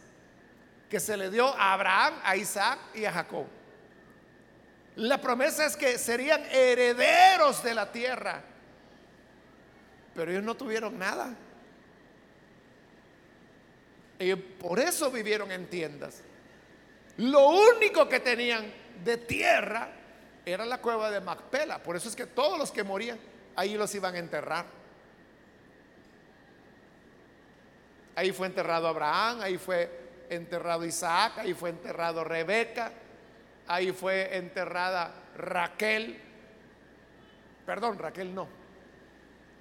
[0.93, 3.47] que se le dio a Abraham, a Isaac y a Jacob.
[4.97, 8.43] La promesa es que serían herederos de la tierra,
[10.15, 11.35] pero ellos no tuvieron nada.
[14.59, 16.23] Por eso vivieron en tiendas.
[17.19, 18.73] Lo único que tenían
[19.05, 19.89] de tierra
[20.45, 21.83] era la cueva de Macpela.
[21.83, 23.19] Por eso es que todos los que morían
[23.57, 24.67] ahí los iban a enterrar.
[28.15, 29.91] Ahí fue enterrado Abraham, ahí fue
[30.29, 32.93] enterrado Isaac, ahí fue enterrado Rebeca,
[33.67, 36.21] ahí fue enterrada Raquel.
[37.65, 38.49] Perdón, Raquel no.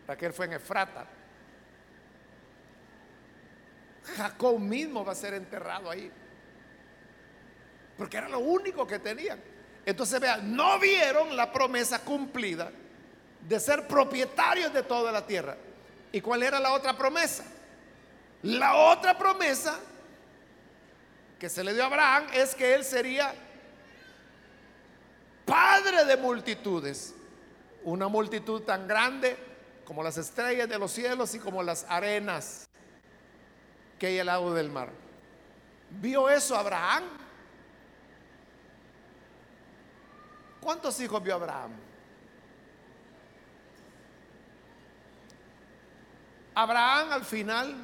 [0.08, 1.06] Raquel fue en Efrata.
[4.04, 6.12] Jacob mismo va a ser enterrado ahí.
[7.98, 9.40] Porque era lo único que tenían.
[9.86, 12.72] Entonces vean, no vieron la promesa cumplida
[13.48, 15.58] de ser propietarios de toda la tierra.
[16.12, 17.44] ¿Y cuál era la otra promesa?
[18.44, 19.80] La otra promesa
[21.40, 23.34] que se le dio a Abraham es que él sería
[25.46, 27.14] padre de multitudes.
[27.84, 29.38] Una multitud tan grande
[29.86, 32.70] como las estrellas de los cielos y como las arenas
[34.02, 34.90] que hay al lado del mar.
[35.92, 37.04] ¿Vio eso Abraham?
[40.60, 41.74] ¿Cuántos hijos vio Abraham?
[46.56, 47.76] Abraham al final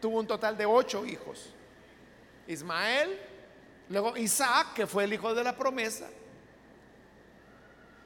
[0.00, 1.54] tuvo un total de ocho hijos.
[2.48, 3.16] Ismael,
[3.88, 6.08] luego Isaac, que fue el hijo de la promesa,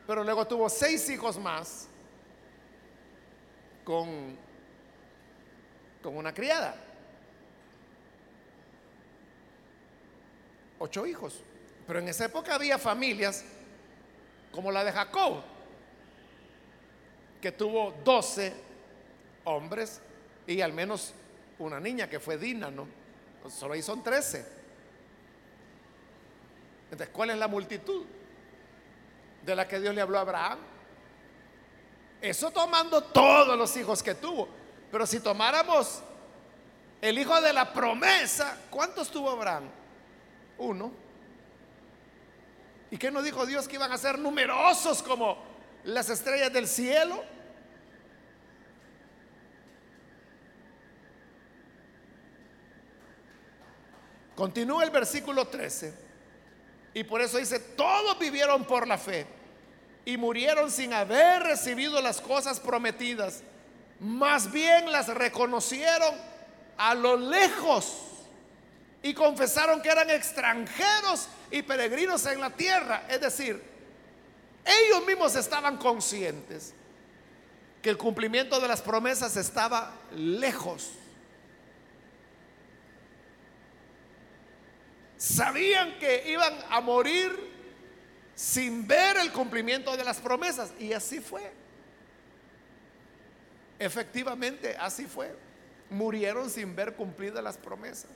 [0.07, 1.89] pero luego tuvo seis hijos más
[3.85, 4.37] con,
[6.03, 6.75] con una criada.
[10.79, 11.41] Ocho hijos.
[11.87, 13.45] Pero en esa época había familias
[14.53, 15.43] como la de Jacob,
[17.41, 18.53] que tuvo doce
[19.45, 20.01] hombres
[20.47, 21.15] y al menos
[21.59, 22.87] una niña que fue Dina, ¿no?
[23.49, 24.45] Solo ahí son trece.
[26.91, 28.05] Entonces, ¿cuál es la multitud
[29.45, 30.59] de la que Dios le habló a Abraham?
[32.21, 34.49] Eso tomando todos los hijos que tuvo.
[34.91, 36.03] Pero si tomáramos
[37.01, 39.65] el hijo de la promesa, ¿cuántos tuvo Abraham?
[40.59, 40.93] Uno.
[42.91, 45.39] ¿Y qué nos dijo Dios que iban a ser numerosos como
[45.85, 47.23] las estrellas del cielo?
[54.35, 55.93] Continúa el versículo 13.
[56.95, 59.27] Y por eso dice, todos vivieron por la fe
[60.05, 63.43] y murieron sin haber recibido las cosas prometidas.
[64.01, 66.15] Más bien las reconocieron
[66.77, 67.97] a lo lejos
[69.03, 73.05] y confesaron que eran extranjeros y peregrinos en la tierra.
[73.09, 73.63] Es decir,
[74.65, 76.75] ellos mismos estaban conscientes
[77.83, 80.91] que el cumplimiento de las promesas estaba lejos.
[85.17, 87.33] Sabían que iban a morir
[88.37, 90.71] sin ver el cumplimiento de las promesas.
[90.79, 91.51] Y así fue.
[93.79, 95.35] Efectivamente, así fue.
[95.91, 98.11] Murieron sin ver cumplidas las promesas.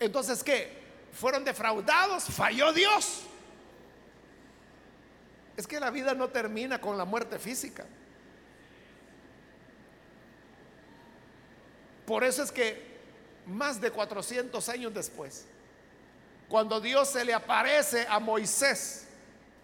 [0.00, 0.82] Entonces, ¿qué?
[1.12, 3.22] Fueron defraudados, falló Dios.
[5.56, 7.84] Es que la vida no termina con la muerte física.
[12.06, 12.94] Por eso es que
[13.46, 15.46] más de 400 años después,
[16.48, 19.06] cuando Dios se le aparece a Moisés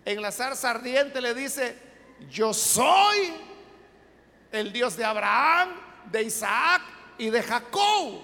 [0.05, 1.77] en la zarza ardiente, le dice,
[2.31, 3.33] yo soy
[4.53, 5.71] el Dios de Abraham,
[6.11, 6.83] de Isaac
[7.19, 8.23] y de Jacob.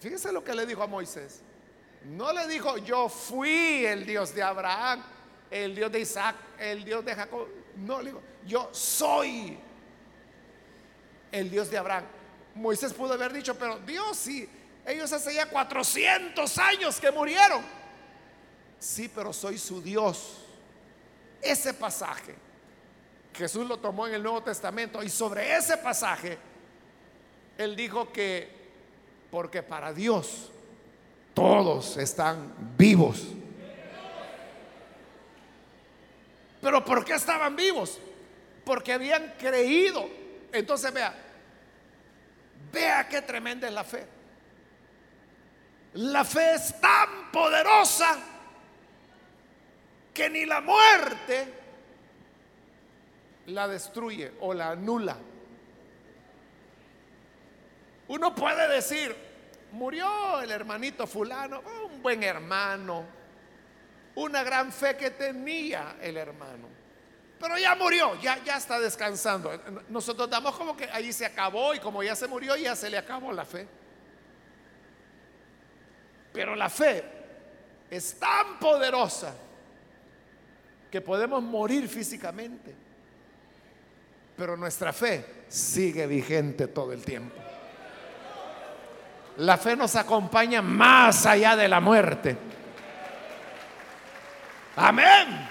[0.00, 1.40] Fíjese lo que le dijo a Moisés.
[2.04, 5.02] No le dijo, yo fui el Dios de Abraham,
[5.50, 7.48] el Dios de Isaac, el Dios de Jacob.
[7.76, 9.58] No, le dijo, yo soy
[11.32, 12.04] el Dios de Abraham.
[12.54, 14.48] Moisés pudo haber dicho, pero Dios sí,
[14.86, 17.62] ellos hace ya 400 años que murieron.
[18.78, 20.44] Sí, pero soy su Dios.
[21.42, 22.34] Ese pasaje,
[23.36, 26.38] Jesús lo tomó en el Nuevo Testamento y sobre ese pasaje,
[27.58, 28.50] él dijo que,
[29.30, 30.50] porque para Dios
[31.34, 33.22] todos están vivos.
[36.60, 37.98] Pero ¿por qué estaban vivos?
[38.64, 40.08] Porque habían creído.
[40.50, 41.14] Entonces vea,
[42.72, 44.06] vea qué tremenda es la fe.
[45.92, 48.18] La fe es tan poderosa
[50.12, 51.65] que ni la muerte
[53.46, 55.16] la destruye o la anula.
[58.08, 59.14] Uno puede decir,
[59.72, 63.04] murió el hermanito fulano, un buen hermano,
[64.14, 66.68] una gran fe que tenía el hermano.
[67.38, 69.52] Pero ya murió, ya, ya está descansando.
[69.88, 72.96] Nosotros damos como que ahí se acabó y como ya se murió, ya se le
[72.96, 73.68] acabó la fe.
[76.32, 77.04] Pero la fe
[77.90, 79.34] es tan poderosa
[80.90, 82.74] que podemos morir físicamente,
[84.36, 87.34] pero nuestra fe sigue vigente todo el tiempo.
[89.38, 92.36] La fe nos acompaña más allá de la muerte.
[94.76, 95.48] Amén.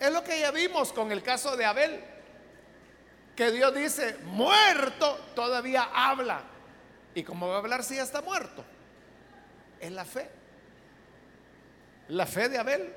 [0.00, 2.00] Es lo que ya vimos con el caso de Abel
[3.36, 6.42] que Dios dice, muerto, todavía habla.
[7.14, 8.64] ¿Y cómo va a hablar si ya está muerto?
[9.80, 10.28] Es la fe.
[12.08, 12.92] La fe de Abel,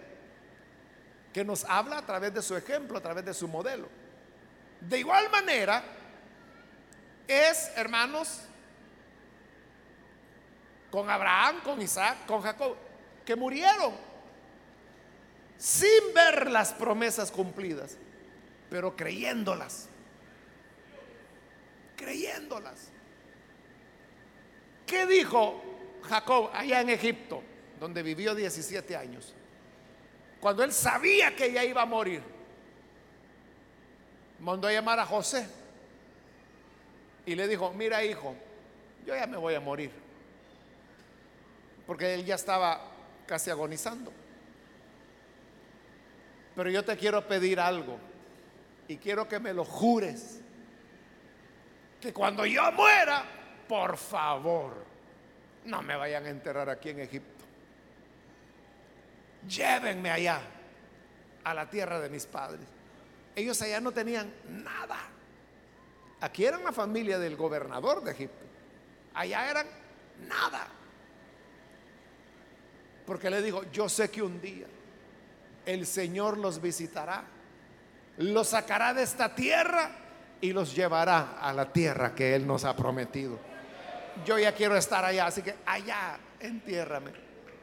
[1.33, 3.89] que nos habla a través de su ejemplo, a través de su modelo.
[4.79, 5.83] De igual manera,
[7.27, 8.41] es, hermanos,
[10.91, 12.75] con Abraham, con Isaac, con Jacob,
[13.25, 13.93] que murieron
[15.57, 17.97] sin ver las promesas cumplidas,
[18.69, 19.89] pero creyéndolas
[22.03, 22.89] creyéndolas.
[24.85, 25.63] ¿Qué dijo
[26.03, 27.41] Jacob allá en Egipto,
[27.79, 29.33] donde vivió 17 años?
[30.43, 32.21] Cuando él sabía que ya iba a morir,
[34.41, 35.47] mandó a llamar a José
[37.25, 38.35] y le dijo, mira hijo,
[39.05, 39.89] yo ya me voy a morir.
[41.87, 42.81] Porque él ya estaba
[43.25, 44.11] casi agonizando.
[46.57, 47.97] Pero yo te quiero pedir algo
[48.89, 50.41] y quiero que me lo jures.
[52.01, 53.23] Que cuando yo muera,
[53.65, 54.73] por favor,
[55.63, 57.32] no me vayan a enterrar aquí en Egipto.
[59.47, 60.41] Llévenme allá,
[61.43, 62.61] a la tierra de mis padres.
[63.35, 64.97] Ellos allá no tenían nada.
[66.21, 68.45] Aquí eran la familia del gobernador de Egipto.
[69.13, 69.67] Allá eran
[70.27, 70.67] nada.
[73.05, 74.67] Porque le dijo, yo sé que un día
[75.65, 77.23] el Señor los visitará,
[78.17, 79.91] los sacará de esta tierra
[80.39, 83.39] y los llevará a la tierra que Él nos ha prometido.
[84.25, 87.11] Yo ya quiero estar allá, así que allá, entiérrame.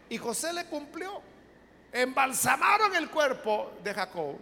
[0.09, 1.30] Y José le cumplió.
[1.93, 4.37] Embalsamaron el cuerpo de Jacob,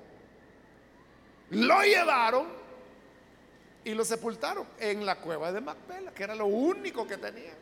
[1.50, 2.46] lo llevaron
[3.84, 7.54] y lo sepultaron en la cueva de Macpela, que era lo único que tenía.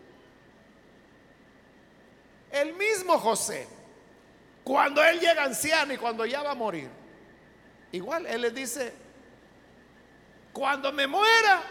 [2.50, 3.68] El mismo José,
[4.64, 6.88] cuando él llega anciano y cuando ya va a morir,
[7.92, 8.92] igual él le dice,
[10.52, 11.62] cuando me muera,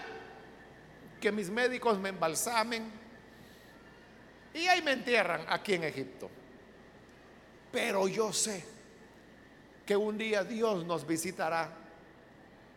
[1.19, 2.91] que mis médicos me embalsamen
[4.53, 6.29] y ahí me entierran aquí en Egipto.
[7.75, 8.63] Pero yo sé
[9.85, 11.69] que un día Dios nos visitará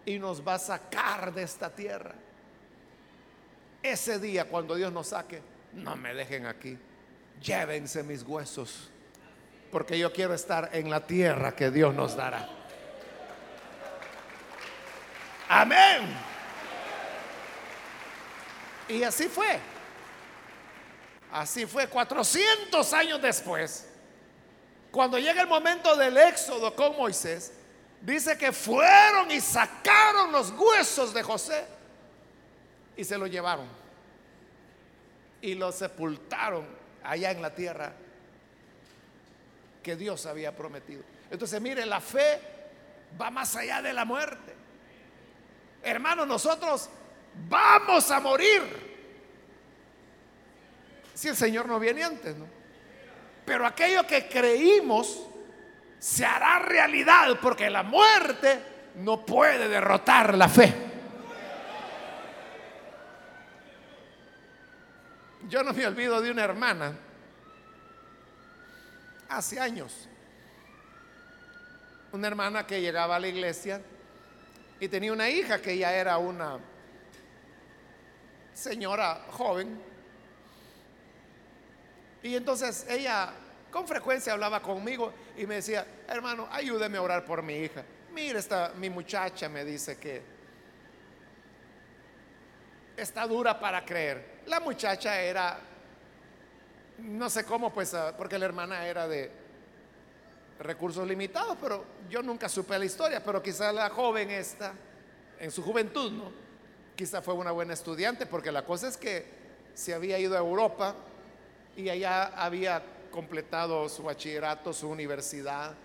[0.05, 2.17] y nos va a sacar de esta tierra.
[3.81, 5.41] Ese día cuando Dios nos saque,
[5.75, 6.77] no me dejen aquí.
[7.41, 8.91] Llévense mis huesos,
[9.71, 12.49] porque yo quiero estar en la tierra que Dios nos dará.
[15.49, 16.09] Amén.
[18.89, 19.61] Y así fue.
[21.31, 23.88] Así fue 400 años después.
[24.91, 27.53] Cuando llega el momento del éxodo con Moisés,
[28.01, 31.65] dice que fueron y sacaron los huesos de José
[32.97, 33.67] y se lo llevaron.
[35.41, 36.67] Y lo sepultaron
[37.05, 37.93] allá en la tierra
[39.83, 41.03] que Dios había prometido.
[41.31, 42.41] Entonces, mire, la fe
[43.21, 44.55] va más allá de la muerte.
[45.83, 46.89] Hermanos, nosotros
[47.49, 48.63] vamos a morir.
[51.15, 52.58] Si el Señor no viene antes, ¿no?
[53.49, 55.27] Pero aquello que creímos
[55.99, 58.61] se hará realidad porque la muerte
[58.97, 60.75] no puede derrotar la fe.
[65.49, 66.93] Yo no me olvido de una hermana
[69.31, 70.07] hace años.
[72.13, 73.81] Una hermana que llegaba a la iglesia
[74.79, 76.59] y tenía una hija que ya era una
[78.53, 79.88] señora joven.
[82.29, 83.31] Y entonces ella
[83.71, 87.83] con frecuencia hablaba conmigo y me decía, hermano, ayúdeme a orar por mi hija.
[88.13, 90.21] Mira, esta, mi muchacha me dice que
[92.99, 94.43] está dura para creer.
[94.45, 95.59] La muchacha era,
[96.99, 99.31] no sé cómo, pues, ah, porque la hermana era de
[100.61, 104.75] recursos limitados, pero yo nunca supe la historia, pero quizá la joven esta,
[105.41, 106.31] en su juventud, ¿no?
[106.95, 109.25] Quizá fue una buena estudiante, porque la cosa es que
[109.73, 110.95] se había ido a Europa
[111.79, 115.77] y allá había completado su bachillerato, su universidad,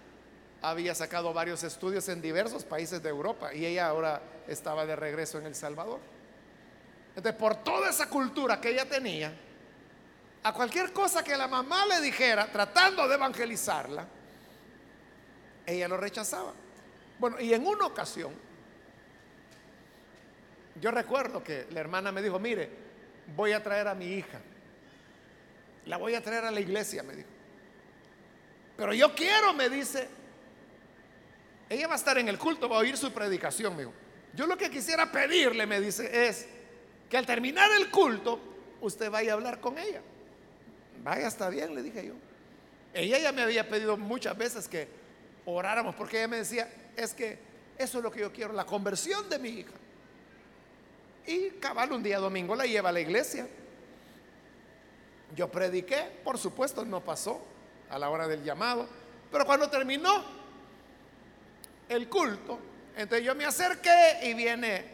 [0.60, 5.38] había sacado varios estudios en diversos países de Europa y ella ahora estaba de regreso
[5.38, 6.00] en El Salvador.
[7.16, 9.32] Entonces, por toda esa cultura que ella tenía,
[10.42, 14.08] a cualquier cosa que la mamá le dijera, tratando de evangelizarla,
[15.64, 16.54] ella lo rechazaba.
[17.20, 18.34] Bueno, y en una ocasión,
[20.82, 22.68] yo recuerdo que la hermana me dijo, mire,
[23.36, 24.40] voy a traer a mi hija.
[25.86, 27.30] La voy a traer a la iglesia, me dijo.
[28.78, 30.08] Pero yo quiero, me dice.
[31.70, 33.94] Ella va a estar en el culto, va a oír su predicación, me dijo.
[34.34, 36.48] Yo lo que quisiera pedirle, me dice, es
[37.10, 38.40] que al terminar el culto,
[38.82, 40.02] usted vaya a hablar con ella.
[41.04, 42.14] Vaya, está bien, le dije yo.
[42.94, 44.88] Ella ya me había pedido muchas veces que
[45.46, 47.38] oráramos, porque ella me decía, es que
[47.78, 49.74] eso es lo que yo quiero, la conversión de mi hija.
[51.26, 53.48] Y cabal un día domingo la lleva a la iglesia.
[55.36, 57.42] Yo prediqué, por supuesto, no pasó
[57.90, 58.88] a la hora del llamado,
[59.32, 60.24] pero cuando terminó
[61.90, 62.60] el culto,
[62.96, 64.94] entonces yo me acerqué y viene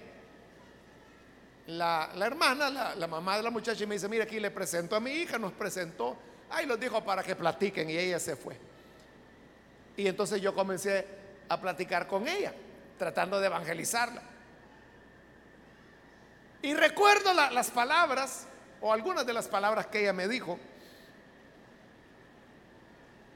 [1.68, 5.00] la, hermana, la, mamá de la muchacha, y me dice, mira, aquí le presento a
[5.00, 6.18] mi hija, nos presentó,
[6.50, 8.58] ahí los dijo para que platiquen, y ella se fue.
[9.98, 11.06] Y entonces yo comencé
[11.50, 12.54] a platicar con ella,
[12.98, 14.22] tratando de evangelizarla.
[16.62, 18.48] Y recuerdo las palabras
[18.82, 20.60] o algunas de las palabras que ella me dijo.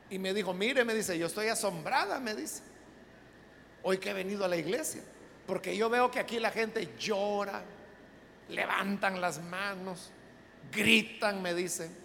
[0.10, 2.62] Y me dijo, mire, me dice, yo estoy asombrada, me dice,
[3.82, 5.02] hoy que he venido a la iglesia,
[5.48, 7.64] porque yo veo que aquí la gente llora,
[8.50, 10.12] levantan las manos,
[10.72, 12.04] gritan, me dicen.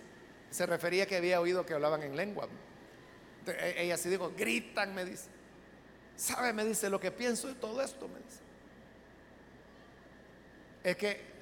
[0.50, 2.48] Se refería que había oído que hablaban en lengua.
[3.46, 5.28] E, ella sí dijo, gritan, me dice.
[6.16, 6.52] ¿Sabe?
[6.52, 8.40] Me dice lo que pienso de todo esto, me dice.
[10.82, 11.37] Es que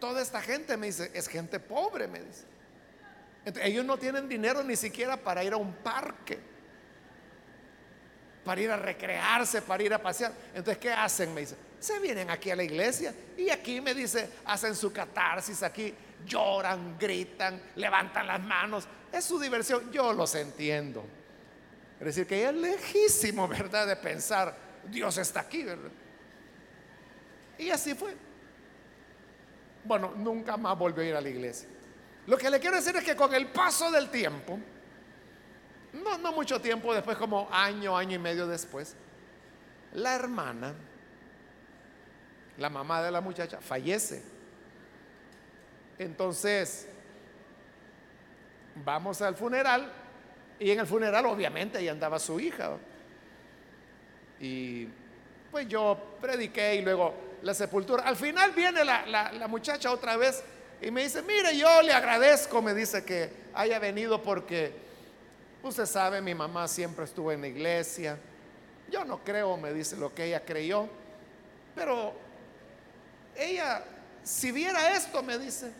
[0.00, 2.44] toda esta gente, me dice, es gente pobre, me dice.
[3.62, 6.38] ellos no tienen dinero ni siquiera para ir a un parque,
[8.44, 10.32] para ir a recrearse, para ir a pasear.
[10.54, 11.32] Entonces, ¿qué hacen?
[11.32, 15.62] Me dice, se vienen aquí a la iglesia y aquí me dice, hacen su catarsis,
[15.62, 15.94] aquí
[16.26, 18.88] lloran, gritan, levantan las manos.
[19.12, 21.04] Es su diversión, yo los entiendo.
[21.98, 23.86] Es decir, que es lejísimo, ¿verdad?
[23.86, 24.56] De pensar,
[24.88, 25.90] Dios está aquí, ¿verdad?
[27.58, 28.29] Y así fue.
[29.84, 31.68] Bueno, nunca más volvió a ir a la iglesia.
[32.26, 34.58] Lo que le quiero decir es que con el paso del tiempo,
[35.92, 38.94] no, mucho tiempo después, como año, año y medio después,
[39.94, 40.74] la hermana,
[42.58, 44.22] la mamá de la muchacha, fallece.
[45.98, 46.86] Entonces,
[48.84, 49.90] vamos al funeral
[50.58, 52.76] y en el funeral obviamente ahí andaba su hija.
[54.38, 54.86] Y
[55.50, 58.04] pues yo prediqué y luego la sepultura.
[58.04, 60.42] Al final viene la, muchacha otra vez
[60.80, 64.72] y me dice, mire, yo le agradezco, me dice que haya venido porque
[65.62, 68.18] usted sabe, mi mamá siempre estuvo en la iglesia.
[68.90, 70.88] Yo no creo, me dice lo que ella creyó,
[71.74, 72.12] pero
[73.36, 73.84] ella,
[74.24, 75.72] si viera esto, me dice,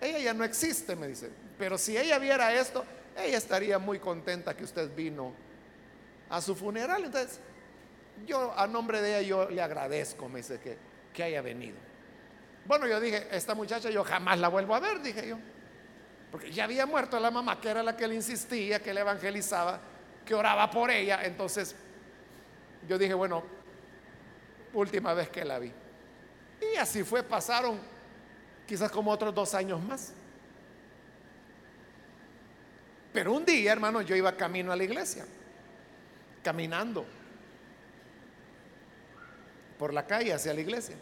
[0.00, 2.84] ella ya no existe, me dice, pero si ella viera esto,
[3.16, 5.32] ella estaría muy contenta que usted vino
[6.30, 7.04] a su funeral.
[7.04, 7.38] Entonces,
[8.26, 10.76] yo a nombre de ella, yo le agradezco, me dice que,
[11.14, 11.78] que haya venido.
[12.66, 15.38] Bueno, yo dije, esta muchacha yo jamás la vuelvo a ver, dije yo.
[16.30, 19.80] Porque ya había muerto la mamá, que era la que le insistía, que le evangelizaba,
[20.26, 21.24] que oraba por ella.
[21.24, 21.76] Entonces,
[22.88, 23.44] yo dije, bueno,
[24.72, 25.72] última vez que la vi.
[26.60, 27.78] Y así fue, pasaron
[28.66, 30.12] quizás como otros dos años más.
[33.12, 35.24] Pero un día, hermano, yo iba camino a la iglesia,
[36.42, 37.06] caminando
[39.78, 40.96] por la calle hacia la iglesia.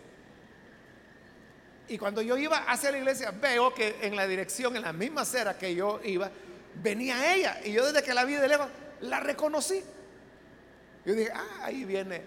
[1.88, 5.22] Y cuando yo iba hacia la iglesia, veo que en la dirección, en la misma
[5.22, 6.30] acera que yo iba,
[6.74, 7.60] venía ella.
[7.64, 8.68] Y yo desde que la vi de lejos,
[9.00, 9.82] la reconocí.
[11.04, 12.22] Yo dije, ah, ahí viene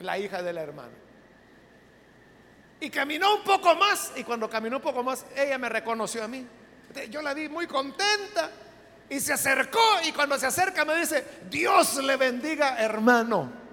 [0.00, 0.92] la hija de la hermana.
[2.80, 4.12] Y caminó un poco más.
[4.16, 6.46] Y cuando caminó un poco más, ella me reconoció a mí.
[7.10, 8.50] Yo la vi muy contenta.
[9.08, 10.00] Y se acercó.
[10.04, 13.65] Y cuando se acerca me dice, Dios le bendiga, hermano.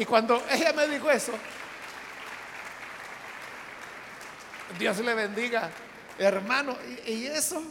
[0.00, 1.32] Y cuando ella me dijo eso,
[4.78, 5.68] Dios le bendiga,
[6.18, 6.74] hermano.
[7.06, 7.62] Y, eso.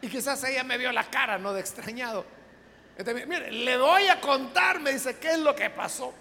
[0.00, 2.24] Y quizás ella me vio la cara, no de extrañado.
[3.26, 6.14] mire, le voy a contar, me dice, ¿qué es lo que pasó?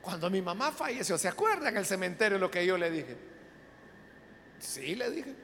[0.00, 3.16] Cuando mi mamá falleció, ¿se acuerdan el cementerio lo que yo le dije?
[4.60, 5.34] Sí, le dije.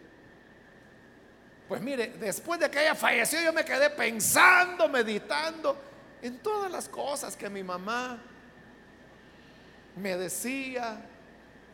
[1.67, 5.94] Pues mire, después de que ella falleció, yo me quedé pensando, meditando
[6.25, 8.19] en todas las cosas que mi mamá
[9.97, 10.97] me decía.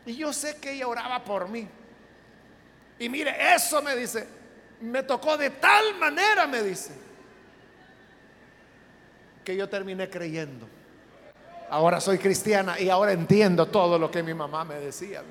[0.05, 1.65] Y yo sé que ella oraba por mí.
[2.99, 4.27] Y mire, eso me dice,
[4.81, 6.91] me tocó de tal manera, me dice,
[9.45, 10.67] que yo terminé creyendo.
[11.69, 15.23] Ahora soy cristiana y ahora entiendo todo lo que mi mamá me decía.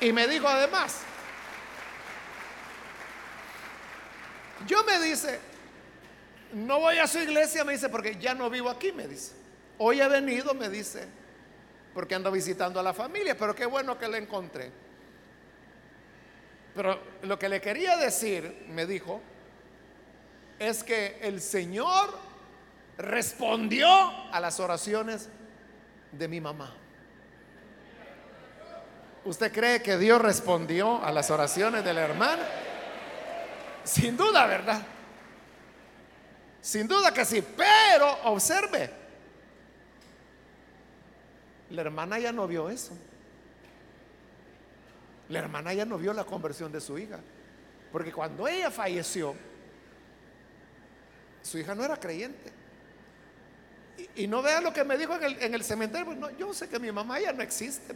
[0.00, 1.02] Y me dijo además,
[4.66, 5.40] yo me dice,
[6.52, 9.32] no voy a su iglesia, me dice, porque ya no vivo aquí, me dice.
[9.78, 11.06] Hoy he venido, me dice,
[11.92, 14.70] porque ando visitando a la familia, pero qué bueno que la encontré.
[16.74, 19.20] Pero lo que le quería decir, me dijo,
[20.58, 22.16] es que el Señor
[22.98, 23.88] respondió
[24.32, 25.28] a las oraciones
[26.12, 26.74] de mi mamá.
[29.24, 32.42] ¿Usted cree que Dios respondió a las oraciones de la hermana?
[33.84, 34.82] Sin duda, ¿verdad?
[36.60, 38.90] Sin duda que sí, pero observe,
[41.70, 42.96] la hermana ya no vio eso.
[45.28, 47.18] La hermana ya no vio la conversión de su hija.
[47.92, 49.34] Porque cuando ella falleció,
[51.42, 52.52] su hija no era creyente.
[54.16, 56.06] Y, no vea lo que me dijo en el, cementerio.
[56.06, 57.94] Pues no, yo sé que mi mamá ya no existe.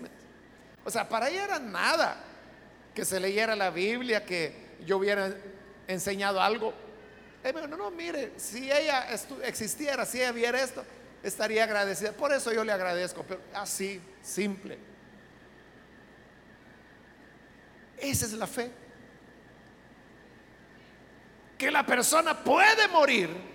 [0.85, 2.23] O sea, para ella era nada
[2.95, 5.35] que se leyera la Biblia, que yo hubiera
[5.89, 6.73] enseñado algo.
[7.53, 9.09] no, no, mire, si ella
[9.45, 10.85] existiera, si ella viera esto,
[11.23, 12.13] estaría agradecida.
[12.13, 14.79] Por eso yo le agradezco, pero así, simple.
[17.97, 18.71] Esa es la fe.
[21.59, 23.49] Que la persona puede morir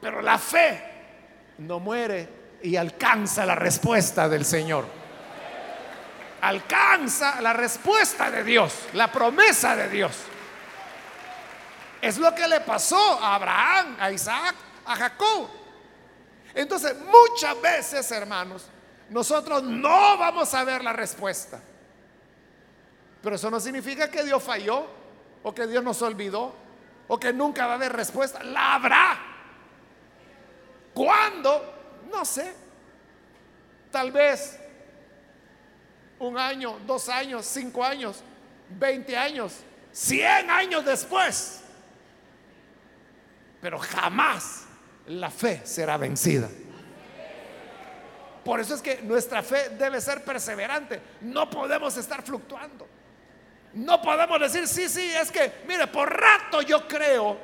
[0.00, 0.80] pero la fe
[1.58, 2.28] no muere
[2.62, 4.86] y alcanza la respuesta del Señor.
[6.42, 10.12] Alcanza la respuesta de Dios, la promesa de Dios.
[12.06, 14.54] Es lo que le pasó a Abraham, a Isaac,
[14.84, 15.48] a Jacob.
[16.54, 18.66] Entonces, muchas veces, hermanos,
[19.10, 21.60] nosotros no vamos a ver la respuesta.
[23.20, 24.86] Pero eso no significa que Dios falló
[25.42, 26.54] o que Dios nos olvidó
[27.08, 28.40] o que nunca va a haber respuesta.
[28.44, 29.18] La habrá.
[30.94, 31.74] ¿Cuándo?
[32.08, 32.54] No sé.
[33.90, 34.60] Tal vez
[36.20, 38.22] un año, dos años, cinco años,
[38.68, 39.54] veinte años,
[39.90, 41.64] cien años después.
[43.60, 44.64] Pero jamás
[45.06, 46.48] la fe será vencida.
[48.44, 51.00] Por eso es que nuestra fe debe ser perseverante.
[51.22, 52.86] No podemos estar fluctuando.
[53.74, 57.36] No podemos decir, sí, sí, es que, mire, por rato yo creo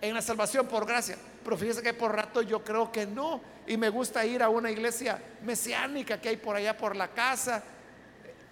[0.00, 1.18] en la salvación por gracia.
[1.42, 3.40] Pero fíjese que por rato yo creo que no.
[3.66, 7.62] Y me gusta ir a una iglesia mesiánica que hay por allá por la casa.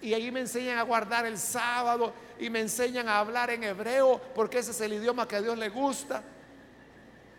[0.01, 4.21] Y ahí me enseñan a guardar el sábado y me enseñan a hablar en hebreo
[4.35, 6.21] porque ese es el idioma que a Dios le gusta.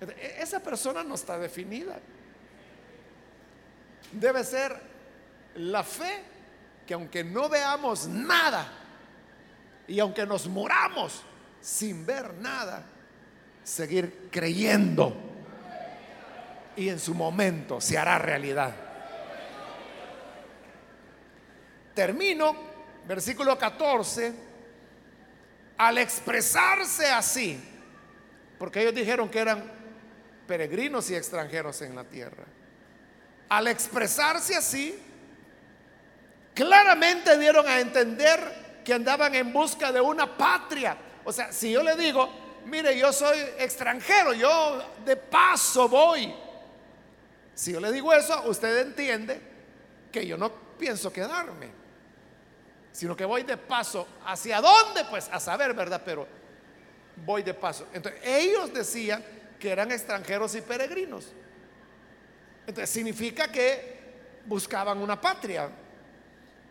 [0.00, 1.98] E-, esa persona no está definida.
[4.12, 4.80] Debe ser
[5.56, 6.22] la fe
[6.86, 8.66] que aunque no veamos nada,
[9.88, 11.22] y aunque nos moramos
[11.60, 12.84] sin ver nada,
[13.64, 15.16] seguir creyendo.
[16.76, 18.74] Y en su momento se hará realidad.
[21.94, 22.54] Termino,
[23.08, 24.32] versículo 14,
[25.78, 27.60] al expresarse así,
[28.58, 29.77] porque ellos dijeron que eran
[30.48, 32.44] peregrinos y extranjeros en la tierra.
[33.50, 34.98] Al expresarse así,
[36.54, 40.96] claramente dieron a entender que andaban en busca de una patria.
[41.24, 42.28] O sea, si yo le digo,
[42.64, 46.34] mire, yo soy extranjero, yo de paso voy.
[47.54, 49.40] Si yo le digo eso, usted entiende
[50.10, 51.70] que yo no pienso quedarme,
[52.90, 54.08] sino que voy de paso.
[54.24, 55.04] ¿Hacia dónde?
[55.10, 56.00] Pues a saber, ¿verdad?
[56.04, 56.26] Pero
[57.26, 57.86] voy de paso.
[57.92, 59.22] Entonces, ellos decían
[59.58, 61.32] que eran extranjeros y peregrinos.
[62.66, 63.98] Entonces, significa que
[64.46, 65.68] buscaban una patria.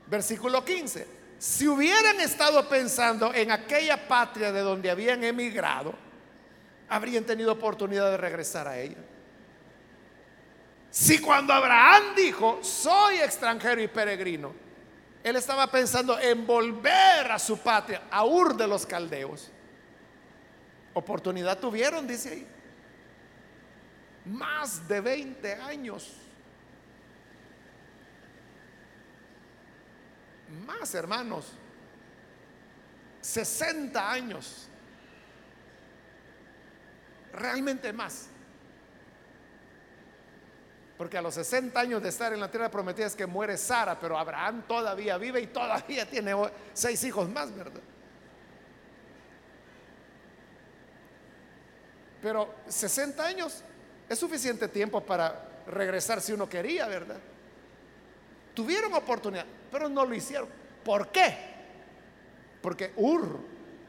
[0.08, 5.94] Versículo 15 si hubieran estado pensando en aquella patria de donde habían emigrado,
[6.90, 8.98] habrían tenido oportunidad de regresar a ella.
[10.90, 14.54] Si cuando Abraham dijo, soy extranjero y peregrino,
[15.24, 19.52] él estaba pensando en volver a su patria, a Ur de los Caldeos.
[20.94, 22.48] Oportunidad tuvieron, dice ahí.
[24.28, 26.14] Más de 20 años
[30.66, 31.52] Más, hermanos.
[33.22, 34.68] 60 años.
[37.34, 38.28] Realmente más.
[40.98, 44.00] Porque a los 60 años de estar en la tierra prometida es que muere Sara,
[44.00, 46.34] pero Abraham todavía vive y todavía tiene
[46.74, 47.82] seis hijos más, ¿verdad?
[52.20, 53.64] Pero 60 años
[54.10, 57.18] es suficiente tiempo para regresar si uno quería, ¿verdad?
[58.54, 60.48] Tuvieron oportunidad, pero no lo hicieron.
[60.84, 61.38] ¿Por qué?
[62.62, 63.40] Porque Ur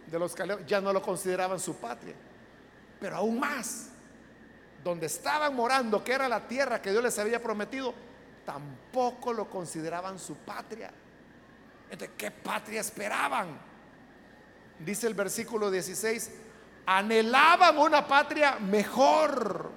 [0.07, 2.15] de los Caleos ya no lo consideraban su patria.
[3.01, 3.91] Pero aún más,
[4.83, 7.95] donde estaban morando, que era la tierra que Dios les había prometido,
[8.45, 10.91] tampoco lo consideraban su patria.
[11.91, 13.59] Entonces, ¿qué patria esperaban?
[14.79, 16.31] Dice el versículo 16,
[16.87, 19.71] anhelaban una patria mejor,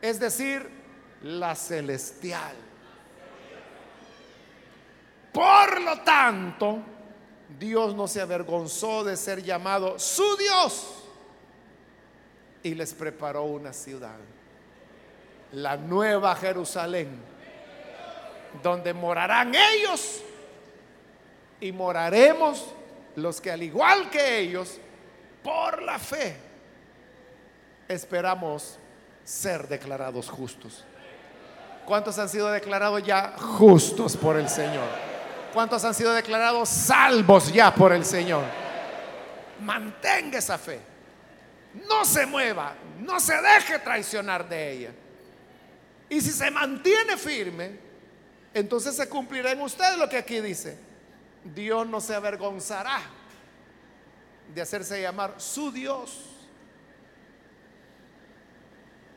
[0.00, 0.68] es decir,
[1.22, 2.54] la celestial.
[5.32, 6.78] Por lo tanto,
[7.58, 11.04] Dios no se avergonzó de ser llamado su Dios
[12.62, 14.16] y les preparó una ciudad,
[15.52, 17.20] la nueva Jerusalén,
[18.62, 20.22] donde morarán ellos
[21.60, 22.66] y moraremos
[23.16, 24.78] los que al igual que ellos,
[25.42, 26.36] por la fe,
[27.88, 28.78] esperamos
[29.28, 30.84] ser declarados justos.
[31.84, 34.88] ¿Cuántos han sido declarados ya justos por el Señor?
[35.52, 38.44] ¿Cuántos han sido declarados salvos ya por el Señor?
[39.60, 40.80] Mantenga esa fe.
[41.86, 44.90] No se mueva, no se deje traicionar de ella.
[46.08, 47.78] Y si se mantiene firme,
[48.54, 50.78] entonces se cumplirá en usted lo que aquí dice.
[51.44, 53.02] Dios no se avergonzará
[54.54, 56.37] de hacerse llamar su Dios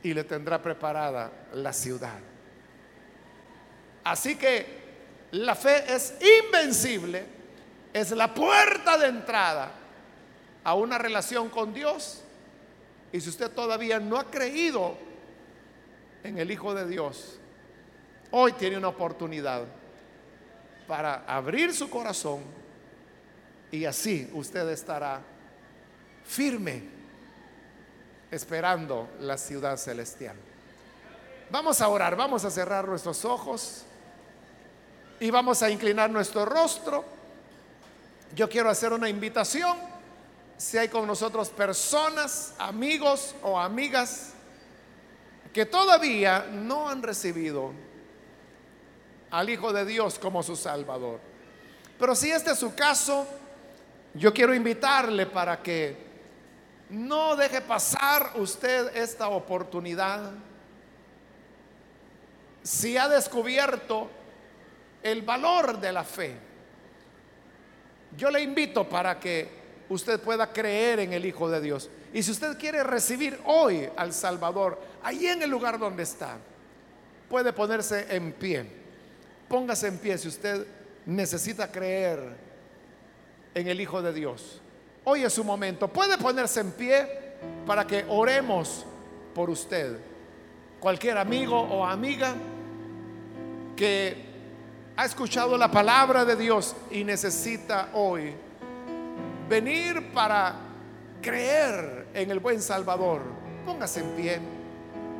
[0.03, 2.19] y le tendrá preparada la ciudad.
[4.03, 4.81] Así que
[5.31, 7.23] la fe es invencible,
[7.93, 9.71] es la puerta de entrada
[10.63, 12.21] a una relación con Dios.
[13.11, 14.97] Y si usted todavía no ha creído
[16.23, 17.39] en el Hijo de Dios,
[18.31, 19.65] hoy tiene una oportunidad
[20.87, 22.41] para abrir su corazón
[23.71, 25.21] y así usted estará
[26.25, 26.83] firme
[28.31, 30.35] esperando la ciudad celestial.
[31.51, 33.83] Vamos a orar, vamos a cerrar nuestros ojos
[35.19, 37.03] y vamos a inclinar nuestro rostro.
[38.33, 39.77] Yo quiero hacer una invitación.
[40.57, 44.31] Si hay con nosotros personas, amigos o amigas
[45.51, 47.73] que todavía no han recibido
[49.31, 51.19] al Hijo de Dios como su Salvador.
[51.99, 53.27] Pero si este es su caso,
[54.13, 56.10] yo quiero invitarle para que
[56.91, 60.31] no deje pasar usted esta oportunidad.
[62.61, 64.09] Si ha descubierto
[65.01, 66.35] el valor de la fe,
[68.17, 69.49] yo le invito para que
[69.87, 71.89] usted pueda creer en el Hijo de Dios.
[72.13, 76.37] Y si usted quiere recibir hoy al Salvador, ahí en el lugar donde está,
[77.29, 78.65] puede ponerse en pie.
[79.47, 80.67] Póngase en pie si usted
[81.05, 82.35] necesita creer
[83.53, 84.60] en el Hijo de Dios.
[85.03, 85.87] Hoy es su momento.
[85.87, 87.07] Puede ponerse en pie
[87.65, 88.85] para que oremos
[89.33, 89.97] por usted.
[90.79, 92.35] Cualquier amigo o amiga
[93.75, 94.29] que
[94.95, 98.35] ha escuchado la palabra de Dios y necesita hoy
[99.49, 100.55] venir para
[101.21, 103.21] creer en el buen Salvador,
[103.65, 104.39] póngase en pie.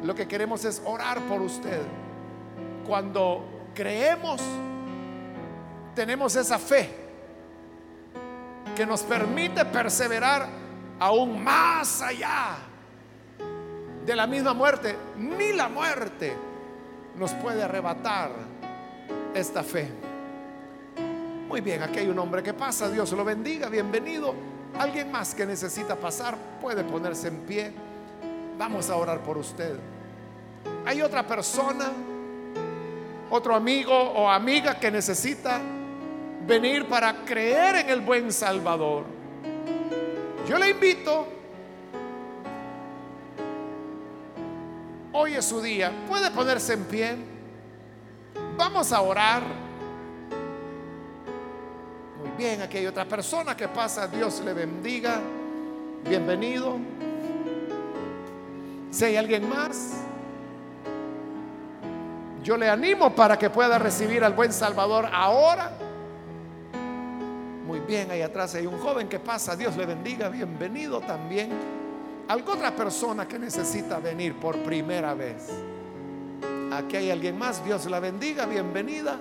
[0.03, 1.81] Lo que queremos es orar por usted.
[2.87, 4.41] Cuando creemos,
[5.95, 7.00] tenemos esa fe
[8.75, 10.47] que nos permite perseverar
[10.99, 12.57] aún más allá
[14.05, 14.95] de la misma muerte.
[15.17, 16.35] Ni la muerte
[17.17, 18.31] nos puede arrebatar
[19.33, 19.89] esta fe.
[21.47, 24.33] Muy bien, aquí hay un hombre que pasa, Dios lo bendiga, bienvenido.
[24.79, 27.73] Alguien más que necesita pasar puede ponerse en pie.
[28.57, 29.75] Vamos a orar por usted.
[30.85, 31.91] Hay otra persona,
[33.29, 35.59] otro amigo o amiga que necesita
[36.45, 39.05] venir para creer en el buen Salvador.
[40.47, 41.27] Yo le invito.
[45.13, 45.91] Hoy es su día.
[46.07, 47.15] Puede ponerse en pie.
[48.57, 49.43] Vamos a orar.
[52.19, 54.07] Muy bien, aquí hay otra persona que pasa.
[54.07, 55.19] Dios le bendiga.
[56.07, 56.77] Bienvenido.
[58.89, 60.01] Si hay alguien más,
[62.43, 65.71] yo le animo para que pueda recibir al buen Salvador ahora.
[67.71, 69.55] Muy bien, ahí atrás hay un joven que pasa.
[69.55, 70.27] Dios le bendiga.
[70.27, 71.51] Bienvenido también.
[72.27, 75.47] Alguna otra persona que necesita venir por primera vez.
[76.69, 79.17] Aquí hay alguien más, Dios la bendiga, bienvenida.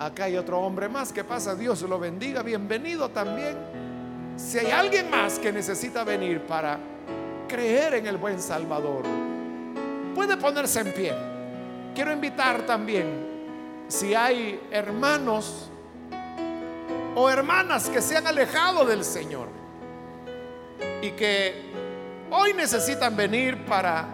[0.00, 3.56] Acá hay otro hombre más que pasa, Dios lo bendiga, bienvenido también.
[4.36, 6.80] Si hay alguien más que necesita venir para
[7.46, 9.04] creer en el buen Salvador,
[10.16, 11.14] puede ponerse en pie.
[11.94, 15.68] Quiero invitar también, si hay hermanos
[17.14, 19.48] o hermanas que se han alejado del Señor
[21.02, 21.70] y que
[22.30, 24.06] hoy necesitan venir para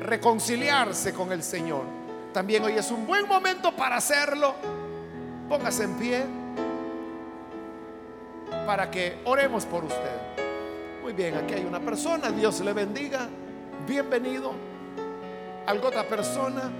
[0.00, 1.84] reconciliarse con el Señor.
[2.32, 4.54] También hoy es un buen momento para hacerlo.
[5.48, 6.24] Póngase en pie
[8.66, 10.20] para que oremos por usted.
[11.02, 13.28] Muy bien, aquí hay una persona, Dios le bendiga.
[13.86, 14.52] Bienvenido.
[15.66, 16.70] Algo otra persona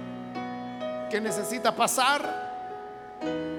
[1.09, 3.50] que necesita pasar.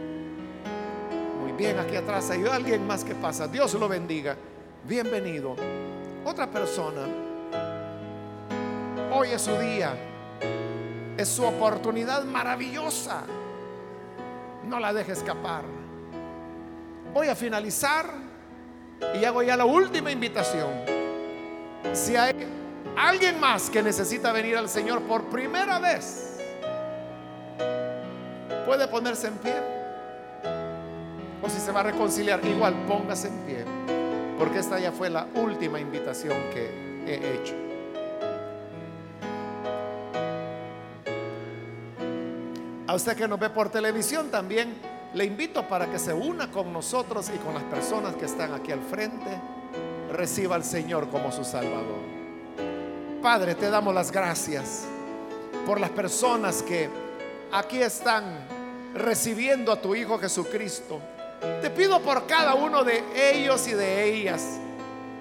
[1.66, 3.46] Aquí atrás hay alguien más que pasa.
[3.46, 4.36] Dios lo bendiga.
[4.84, 5.54] Bienvenido.
[6.24, 7.06] Otra persona
[9.14, 9.94] Hoy es su día.
[11.18, 13.24] Es su oportunidad maravillosa.
[14.66, 15.64] No la deje escapar.
[17.12, 18.06] Voy a finalizar
[19.20, 20.70] y hago ya la última invitación.
[21.92, 22.34] Si hay
[22.96, 26.38] alguien más que necesita venir al Señor por primera vez,
[28.64, 29.81] puede ponerse en pie.
[31.42, 33.64] O si se va a reconciliar, igual póngase en pie.
[34.38, 36.70] Porque esta ya fue la última invitación que
[37.06, 37.54] he hecho.
[42.86, 44.74] A usted que nos ve por televisión también
[45.14, 48.70] le invito para que se una con nosotros y con las personas que están aquí
[48.70, 49.30] al frente.
[50.12, 52.02] Reciba al Señor como su Salvador.
[53.22, 54.84] Padre, te damos las gracias
[55.64, 56.90] por las personas que
[57.50, 58.24] aquí están
[58.94, 61.00] recibiendo a tu Hijo Jesucristo.
[61.60, 64.42] Te pido por cada uno de ellos y de ellas.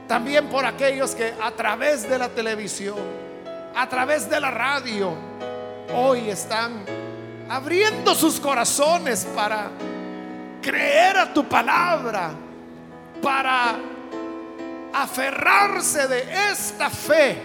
[0.08, 2.98] También por aquellos que a través de la televisión,
[3.76, 5.16] a través de la radio,
[5.96, 6.84] hoy están
[7.50, 9.70] abriendo sus corazones para
[10.62, 12.32] creer a tu palabra,
[13.22, 13.76] para
[14.94, 17.42] aferrarse de esta fe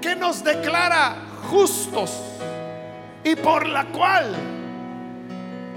[0.00, 1.16] que nos declara
[1.48, 2.20] justos
[3.24, 4.34] y por la cual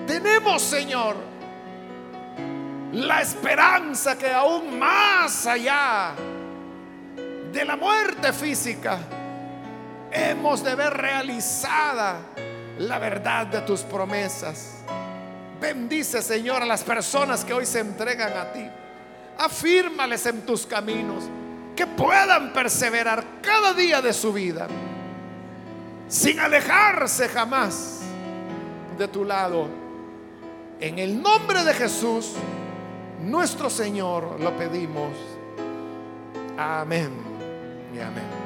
[0.06, 1.29] tenemos, Señor,
[2.94, 6.14] la esperanza que aún más allá
[7.52, 9.00] de la muerte física
[10.12, 12.18] hemos de ver realizada
[12.80, 14.78] la verdad de tus promesas.
[15.60, 18.66] Bendice, Señor, a las personas que hoy se entregan a ti.
[19.38, 21.26] Afírmales en tus caminos,
[21.76, 24.68] que puedan perseverar cada día de su vida,
[26.08, 28.00] sin alejarse jamás
[28.98, 29.68] de tu lado.
[30.80, 32.34] En el nombre de Jesús,
[33.24, 35.12] nuestro Señor, lo pedimos.
[36.58, 37.12] Amén
[37.94, 38.39] y amén.